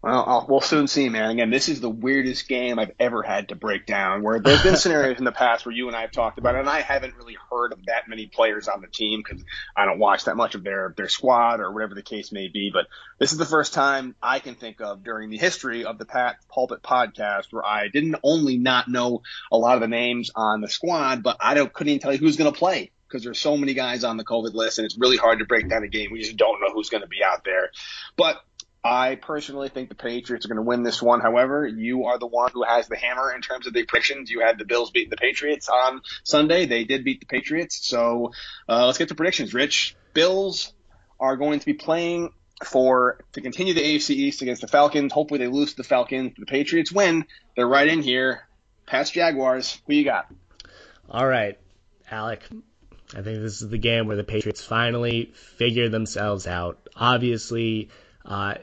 Well, 0.00 0.24
I'll, 0.24 0.46
we'll 0.48 0.60
soon 0.60 0.86
see, 0.86 1.08
man. 1.08 1.30
Again, 1.30 1.50
this 1.50 1.68
is 1.68 1.80
the 1.80 1.90
weirdest 1.90 2.46
game 2.46 2.78
I've 2.78 2.92
ever 3.00 3.24
had 3.24 3.48
to 3.48 3.56
break 3.56 3.84
down. 3.84 4.22
Where 4.22 4.38
there's 4.38 4.62
been 4.62 4.76
scenarios 4.76 5.18
in 5.18 5.24
the 5.24 5.32
past 5.32 5.66
where 5.66 5.74
you 5.74 5.88
and 5.88 5.96
I 5.96 6.02
have 6.02 6.12
talked 6.12 6.38
about 6.38 6.54
it, 6.54 6.60
and 6.60 6.68
I 6.68 6.82
haven't 6.82 7.16
really 7.16 7.36
heard 7.50 7.72
of 7.72 7.84
that 7.86 8.08
many 8.08 8.26
players 8.26 8.68
on 8.68 8.80
the 8.80 8.86
team 8.86 9.22
because 9.24 9.44
I 9.76 9.86
don't 9.86 9.98
watch 9.98 10.24
that 10.26 10.36
much 10.36 10.54
of 10.54 10.62
their 10.62 10.94
their 10.96 11.08
squad 11.08 11.58
or 11.58 11.72
whatever 11.72 11.96
the 11.96 12.02
case 12.02 12.30
may 12.30 12.46
be. 12.46 12.70
But 12.72 12.86
this 13.18 13.32
is 13.32 13.38
the 13.38 13.44
first 13.44 13.74
time 13.74 14.14
I 14.22 14.38
can 14.38 14.54
think 14.54 14.80
of 14.80 15.02
during 15.02 15.30
the 15.30 15.38
history 15.38 15.84
of 15.84 15.98
the 15.98 16.06
Pat 16.06 16.36
Pulpit 16.48 16.80
podcast 16.80 17.52
where 17.52 17.66
I 17.66 17.88
didn't 17.88 18.16
only 18.22 18.56
not 18.56 18.86
know 18.86 19.22
a 19.50 19.58
lot 19.58 19.74
of 19.74 19.80
the 19.80 19.88
names 19.88 20.30
on 20.36 20.60
the 20.60 20.68
squad, 20.68 21.24
but 21.24 21.38
I 21.40 21.54
don't 21.54 21.72
couldn't 21.72 21.90
even 21.90 22.00
tell 22.00 22.12
you 22.12 22.18
who's 22.18 22.36
going 22.36 22.52
to 22.52 22.56
play 22.56 22.92
because 23.08 23.24
there's 23.24 23.40
so 23.40 23.56
many 23.56 23.74
guys 23.74 24.04
on 24.04 24.16
the 24.16 24.24
COVID 24.24 24.54
list, 24.54 24.78
and 24.78 24.84
it's 24.84 24.96
really 24.96 25.16
hard 25.16 25.40
to 25.40 25.44
break 25.44 25.68
down 25.68 25.82
a 25.82 25.88
game. 25.88 26.10
We 26.12 26.20
just 26.20 26.36
don't 26.36 26.60
know 26.60 26.72
who's 26.72 26.90
going 26.90 27.02
to 27.02 27.08
be 27.08 27.24
out 27.24 27.42
there. 27.42 27.70
But 28.16 28.40
I 28.84 29.16
personally 29.16 29.68
think 29.68 29.88
the 29.88 29.94
Patriots 29.94 30.46
are 30.46 30.48
going 30.48 30.56
to 30.56 30.62
win 30.62 30.82
this 30.82 31.02
one. 31.02 31.20
However, 31.20 31.66
you 31.66 32.04
are 32.04 32.18
the 32.18 32.26
one 32.26 32.50
who 32.52 32.62
has 32.62 32.88
the 32.88 32.96
hammer 32.96 33.32
in 33.34 33.40
terms 33.40 33.66
of 33.66 33.72
the 33.72 33.84
predictions. 33.84 34.30
You 34.30 34.40
had 34.40 34.58
the 34.58 34.64
Bills 34.64 34.90
beat 34.90 35.10
the 35.10 35.16
Patriots 35.16 35.68
on 35.68 36.00
Sunday. 36.22 36.66
They 36.66 36.84
did 36.84 37.04
beat 37.04 37.20
the 37.20 37.26
Patriots. 37.26 37.86
So 37.86 38.32
uh, 38.68 38.86
let's 38.86 38.98
get 38.98 39.08
to 39.08 39.14
predictions. 39.14 39.52
Rich, 39.52 39.96
Bills 40.14 40.72
are 41.18 41.36
going 41.36 41.58
to 41.58 41.66
be 41.66 41.74
playing 41.74 42.32
for 42.64 43.24
to 43.32 43.40
continue 43.40 43.74
the 43.74 43.82
AFC 43.82 44.10
East 44.10 44.42
against 44.42 44.62
the 44.62 44.68
Falcons. 44.68 45.12
Hopefully, 45.12 45.38
they 45.38 45.48
lose 45.48 45.70
to 45.72 45.78
the 45.78 45.84
Falcons. 45.84 46.34
The 46.38 46.46
Patriots 46.46 46.92
win. 46.92 47.24
They're 47.56 47.68
right 47.68 47.88
in 47.88 48.02
here. 48.02 48.46
Pats 48.86 49.10
Jaguars. 49.10 49.80
Who 49.86 49.94
you 49.94 50.04
got? 50.04 50.32
All 51.10 51.26
right, 51.26 51.58
Alec. 52.10 52.44
I 53.14 53.22
think 53.22 53.40
this 53.40 53.62
is 53.62 53.68
the 53.68 53.78
game 53.78 54.06
where 54.06 54.16
the 54.16 54.24
Patriots 54.24 54.62
finally 54.62 55.32
figure 55.56 55.88
themselves 55.88 56.46
out. 56.46 56.78
Obviously, 56.94 57.88
uh, 58.28 58.54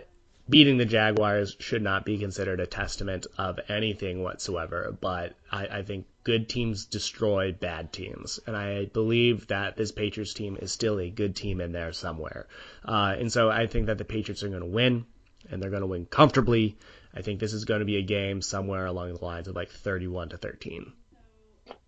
beating 0.48 0.78
the 0.78 0.86
Jaguars 0.86 1.56
should 1.60 1.82
not 1.82 2.06
be 2.06 2.20
considered 2.20 2.60
a 2.60 2.68
testament 2.68 3.26
of 3.38 3.60
anything 3.68 4.22
whatsoever, 4.22 4.96
but 5.02 5.34
I, 5.52 5.66
I, 5.68 5.82
think 5.82 6.06
good 6.24 6.48
teams 6.48 6.86
destroy 6.86 7.52
bad 7.52 7.92
teams. 7.92 8.40
And 8.46 8.56
I 8.56 8.86
believe 8.86 9.48
that 9.48 9.76
this 9.76 9.92
Patriots 9.92 10.36
team 10.36 10.58
is 10.62 10.72
still 10.72 11.00
a 11.00 11.10
good 11.10 11.36
team 11.36 11.62
in 11.62 11.72
there 11.72 11.94
somewhere. 11.94 12.46
Uh, 12.88 13.16
and 13.18 13.32
so 13.32 13.50
I 13.50 13.66
think 13.66 13.88
that 13.88 13.98
the 13.98 14.06
Patriots 14.06 14.44
are 14.44 14.50
going 14.50 14.62
to 14.62 14.68
win, 14.68 15.06
and 15.50 15.62
they're 15.62 15.72
going 15.72 15.82
to 15.82 15.88
win 15.88 16.06
comfortably. 16.06 16.78
I 17.14 17.22
think 17.22 17.40
this 17.40 17.54
is 17.54 17.66
going 17.66 17.80
to 17.80 17.86
be 17.86 17.98
a 17.98 18.04
game 18.04 18.42
somewhere 18.44 18.86
along 18.86 19.14
the 19.14 19.26
lines 19.26 19.48
of 19.48 19.56
like 19.56 19.72
31 19.72 20.30
to 20.30 20.38
13. 20.38 20.94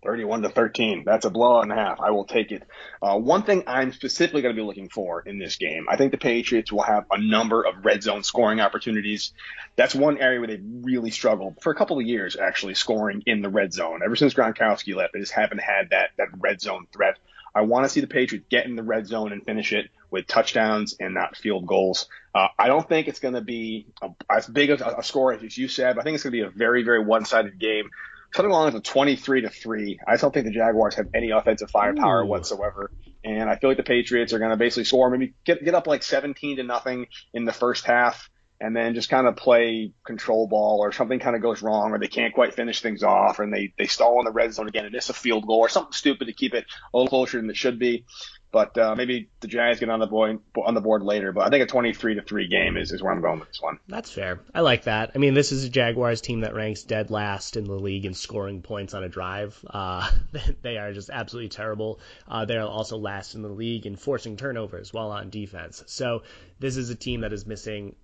31 0.04 0.42
to 0.42 0.48
13. 0.48 1.02
That's 1.04 1.24
a 1.24 1.30
blowout 1.30 1.64
and 1.64 1.72
a 1.72 1.74
half. 1.74 2.00
I 2.00 2.10
will 2.10 2.24
take 2.24 2.52
it. 2.52 2.62
Uh, 3.02 3.18
one 3.18 3.42
thing 3.42 3.64
I'm 3.66 3.92
specifically 3.92 4.42
going 4.42 4.54
to 4.54 4.60
be 4.60 4.66
looking 4.66 4.88
for 4.88 5.22
in 5.22 5.38
this 5.38 5.56
game, 5.56 5.86
I 5.88 5.96
think 5.96 6.12
the 6.12 6.18
Patriots 6.18 6.70
will 6.70 6.82
have 6.82 7.06
a 7.10 7.20
number 7.20 7.62
of 7.62 7.84
red 7.84 8.02
zone 8.02 8.22
scoring 8.22 8.60
opportunities. 8.60 9.32
That's 9.76 9.94
one 9.94 10.18
area 10.18 10.38
where 10.38 10.48
they 10.48 10.60
really 10.62 11.10
struggled 11.10 11.60
for 11.62 11.72
a 11.72 11.74
couple 11.74 11.98
of 11.98 12.06
years, 12.06 12.36
actually 12.36 12.74
scoring 12.74 13.22
in 13.26 13.42
the 13.42 13.48
red 13.48 13.72
zone. 13.72 14.00
Ever 14.04 14.16
since 14.16 14.34
Gronkowski 14.34 14.94
left, 14.94 15.14
they 15.14 15.20
just 15.20 15.32
haven't 15.32 15.60
had 15.60 15.90
that, 15.90 16.10
that 16.16 16.28
red 16.38 16.60
zone 16.60 16.86
threat. 16.92 17.18
I 17.54 17.62
want 17.62 17.84
to 17.84 17.88
see 17.88 18.00
the 18.00 18.06
Patriots 18.06 18.46
get 18.48 18.66
in 18.66 18.76
the 18.76 18.82
red 18.82 19.06
zone 19.06 19.32
and 19.32 19.44
finish 19.44 19.72
it 19.72 19.90
with 20.10 20.26
touchdowns 20.26 20.94
and 21.00 21.14
not 21.14 21.36
field 21.36 21.66
goals. 21.66 22.06
Uh, 22.34 22.48
I 22.58 22.68
don't 22.68 22.88
think 22.88 23.08
it's 23.08 23.20
going 23.20 23.34
to 23.34 23.40
be 23.40 23.86
a, 24.00 24.10
as 24.30 24.46
big 24.46 24.70
a, 24.70 24.98
a 24.98 25.02
score 25.02 25.32
as 25.32 25.58
you 25.58 25.66
said, 25.66 25.96
but 25.96 26.02
I 26.02 26.04
think 26.04 26.14
it's 26.14 26.22
going 26.22 26.32
to 26.32 26.38
be 26.38 26.46
a 26.46 26.50
very, 26.50 26.84
very 26.84 27.04
one-sided 27.04 27.58
game 27.58 27.90
something 28.34 28.50
along 28.50 28.72
the 28.72 28.80
23 28.80 29.42
to 29.42 29.50
3. 29.50 29.98
I 30.06 30.12
just 30.12 30.22
don't 30.22 30.32
think 30.32 30.46
the 30.46 30.52
Jaguars 30.52 30.94
have 30.96 31.06
any 31.14 31.30
offensive 31.30 31.70
firepower 31.70 32.22
Ooh. 32.22 32.26
whatsoever. 32.26 32.90
And 33.24 33.48
I 33.48 33.56
feel 33.56 33.70
like 33.70 33.76
the 33.76 33.82
Patriots 33.82 34.32
are 34.32 34.38
going 34.38 34.50
to 34.50 34.56
basically 34.56 34.84
score, 34.84 35.10
maybe 35.10 35.34
get, 35.44 35.64
get 35.64 35.74
up 35.74 35.86
like 35.86 36.02
17 36.02 36.58
to 36.58 36.62
nothing 36.62 37.06
in 37.34 37.44
the 37.44 37.52
first 37.52 37.84
half 37.84 38.28
and 38.60 38.74
then 38.74 38.94
just 38.94 39.08
kind 39.08 39.26
of 39.26 39.36
play 39.36 39.92
control 40.04 40.48
ball 40.48 40.80
or 40.80 40.92
something 40.92 41.20
kind 41.20 41.36
of 41.36 41.42
goes 41.42 41.62
wrong 41.62 41.92
or 41.92 41.98
they 41.98 42.08
can't 42.08 42.34
quite 42.34 42.54
finish 42.54 42.80
things 42.80 43.02
off 43.02 43.38
and 43.38 43.52
they, 43.52 43.72
they 43.78 43.86
stall 43.86 44.18
in 44.18 44.24
the 44.24 44.32
red 44.32 44.52
zone 44.52 44.68
again 44.68 44.84
and 44.84 44.94
it's 44.94 45.10
a 45.10 45.14
field 45.14 45.46
goal 45.46 45.60
or 45.60 45.68
something 45.68 45.92
stupid 45.92 46.26
to 46.26 46.32
keep 46.32 46.54
it 46.54 46.64
a 46.92 46.96
little 46.96 47.08
closer 47.08 47.40
than 47.40 47.50
it 47.50 47.56
should 47.56 47.78
be. 47.78 48.04
But 48.50 48.78
uh, 48.78 48.94
maybe 48.96 49.28
the 49.40 49.46
Giants 49.46 49.80
get 49.80 49.90
on 49.90 50.00
the 50.00 50.06
board 50.06 50.40
on 50.64 50.74
the 50.74 50.80
board 50.80 51.02
later. 51.02 51.32
But 51.32 51.46
I 51.46 51.50
think 51.50 51.64
a 51.64 51.66
23 51.66 52.14
to 52.14 52.22
three 52.22 52.48
game 52.48 52.76
is, 52.76 52.92
is 52.92 53.02
where 53.02 53.12
I'm 53.12 53.20
going 53.20 53.40
with 53.40 53.48
this 53.48 53.60
one. 53.60 53.78
That's 53.88 54.10
fair. 54.10 54.40
I 54.54 54.60
like 54.60 54.84
that. 54.84 55.12
I 55.14 55.18
mean, 55.18 55.34
this 55.34 55.52
is 55.52 55.64
a 55.64 55.68
Jaguars 55.68 56.22
team 56.22 56.40
that 56.40 56.54
ranks 56.54 56.82
dead 56.82 57.10
last 57.10 57.56
in 57.56 57.64
the 57.64 57.74
league 57.74 58.06
in 58.06 58.14
scoring 58.14 58.62
points 58.62 58.94
on 58.94 59.04
a 59.04 59.08
drive. 59.08 59.62
Uh, 59.68 60.10
they 60.62 60.78
are 60.78 60.92
just 60.92 61.10
absolutely 61.10 61.50
terrible. 61.50 62.00
Uh, 62.26 62.46
they 62.46 62.56
are 62.56 62.66
also 62.66 62.96
last 62.96 63.34
in 63.34 63.42
the 63.42 63.48
league 63.48 63.84
in 63.84 63.96
forcing 63.96 64.36
turnovers 64.36 64.92
while 64.92 65.10
on 65.10 65.28
defense. 65.28 65.84
So 65.86 66.22
this 66.58 66.76
is 66.76 66.88
a 66.88 66.94
team 66.94 67.20
that 67.20 67.32
is 67.32 67.46
missing 67.46 67.96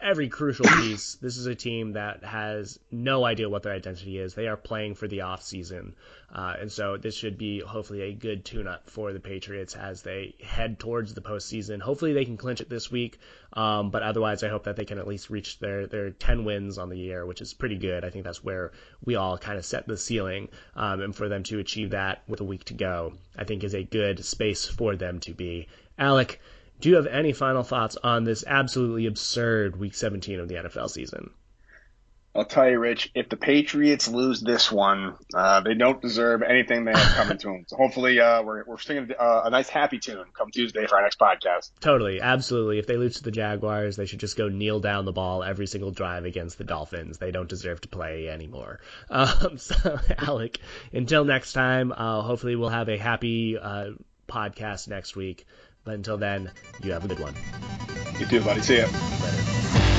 every 0.00 0.28
crucial 0.28 0.66
piece. 0.80 1.14
This 1.16 1.36
is 1.36 1.46
a 1.46 1.54
team 1.54 1.92
that 1.92 2.24
has 2.24 2.78
no 2.90 3.24
idea 3.24 3.48
what 3.48 3.62
their 3.62 3.72
identity 3.72 4.18
is. 4.18 4.34
They 4.34 4.48
are 4.48 4.56
playing 4.56 4.94
for 4.94 5.08
the 5.08 5.22
off 5.22 5.42
season, 5.42 5.94
uh, 6.34 6.54
and 6.60 6.70
so 6.70 6.96
this 6.96 7.14
should 7.14 7.38
be 7.38 7.60
hopefully 7.60 8.02
a 8.02 8.12
good 8.12 8.44
tune-up 8.44 8.88
for 8.88 9.12
the 9.12 9.20
Patriots 9.20 9.74
as 9.74 10.02
they 10.02 10.34
head 10.42 10.78
towards 10.78 11.14
the 11.14 11.20
postseason. 11.20 11.80
Hopefully 11.80 12.12
they 12.12 12.24
can 12.24 12.36
clinch 12.36 12.60
it 12.60 12.68
this 12.68 12.90
week, 12.90 13.18
um, 13.52 13.90
but 13.90 14.02
otherwise 14.02 14.42
I 14.42 14.48
hope 14.48 14.64
that 14.64 14.76
they 14.76 14.84
can 14.84 14.98
at 14.98 15.06
least 15.06 15.30
reach 15.30 15.58
their 15.58 15.86
their 15.86 16.10
10 16.10 16.44
wins 16.44 16.78
on 16.78 16.88
the 16.88 16.98
year, 16.98 17.26
which 17.26 17.40
is 17.40 17.54
pretty 17.54 17.76
good. 17.76 18.04
I 18.04 18.10
think 18.10 18.24
that's 18.24 18.44
where 18.44 18.72
we 19.04 19.16
all 19.16 19.38
kind 19.38 19.58
of 19.58 19.64
set 19.64 19.86
the 19.86 19.96
ceiling, 19.96 20.48
um, 20.74 21.00
and 21.00 21.14
for 21.14 21.28
them 21.28 21.42
to 21.44 21.58
achieve 21.58 21.90
that 21.90 22.22
with 22.28 22.40
a 22.40 22.44
week 22.44 22.64
to 22.64 22.74
go, 22.74 23.14
I 23.36 23.44
think 23.44 23.64
is 23.64 23.74
a 23.74 23.82
good 23.82 24.24
space 24.24 24.66
for 24.66 24.96
them 24.96 25.20
to 25.20 25.34
be. 25.34 25.68
Alec 25.98 26.40
do 26.80 26.88
you 26.88 26.96
have 26.96 27.06
any 27.06 27.32
final 27.32 27.62
thoughts 27.62 27.96
on 28.02 28.24
this 28.24 28.44
absolutely 28.46 29.06
absurd 29.06 29.76
Week 29.76 29.94
17 29.94 30.40
of 30.40 30.48
the 30.48 30.56
NFL 30.56 30.90
season? 30.90 31.30
I'll 32.32 32.44
tell 32.44 32.70
you, 32.70 32.78
Rich, 32.78 33.10
if 33.16 33.28
the 33.28 33.36
Patriots 33.36 34.06
lose 34.06 34.40
this 34.40 34.70
one, 34.70 35.16
uh, 35.34 35.62
they 35.62 35.74
don't 35.74 36.00
deserve 36.00 36.42
anything 36.42 36.84
they 36.84 36.92
have 36.92 37.16
coming 37.16 37.38
to 37.38 37.46
them. 37.48 37.64
So 37.66 37.76
hopefully, 37.76 38.20
uh, 38.20 38.44
we're, 38.44 38.62
we're 38.64 38.78
singing 38.78 39.10
uh, 39.18 39.42
a 39.46 39.50
nice 39.50 39.68
happy 39.68 39.98
tune 39.98 40.24
come 40.32 40.52
Tuesday 40.52 40.86
for 40.86 40.94
our 40.94 41.02
next 41.02 41.18
podcast. 41.18 41.72
Totally, 41.80 42.20
absolutely. 42.20 42.78
If 42.78 42.86
they 42.86 42.96
lose 42.96 43.16
to 43.16 43.24
the 43.24 43.32
Jaguars, 43.32 43.96
they 43.96 44.06
should 44.06 44.20
just 44.20 44.36
go 44.36 44.48
kneel 44.48 44.78
down 44.78 45.06
the 45.06 45.12
ball 45.12 45.42
every 45.42 45.66
single 45.66 45.90
drive 45.90 46.24
against 46.24 46.56
the 46.56 46.62
Dolphins. 46.62 47.18
They 47.18 47.32
don't 47.32 47.48
deserve 47.48 47.80
to 47.80 47.88
play 47.88 48.28
anymore. 48.28 48.80
Um, 49.10 49.58
so, 49.58 49.98
Alec, 50.18 50.60
until 50.92 51.24
next 51.24 51.52
time, 51.52 51.92
uh, 51.92 52.22
hopefully 52.22 52.54
we'll 52.56 52.68
have 52.68 52.88
a 52.88 52.96
happy 52.96 53.58
uh, 53.58 53.90
podcast 54.28 54.88
next 54.88 55.16
week. 55.16 55.46
But 55.84 55.94
until 55.94 56.16
then, 56.16 56.50
you 56.82 56.92
have 56.92 57.04
a 57.04 57.08
good 57.08 57.20
one. 57.20 57.34
You 58.18 58.26
too, 58.26 58.40
buddy. 58.40 58.60
See 58.60 58.78
ya. 58.78 58.86
Later. 58.86 59.89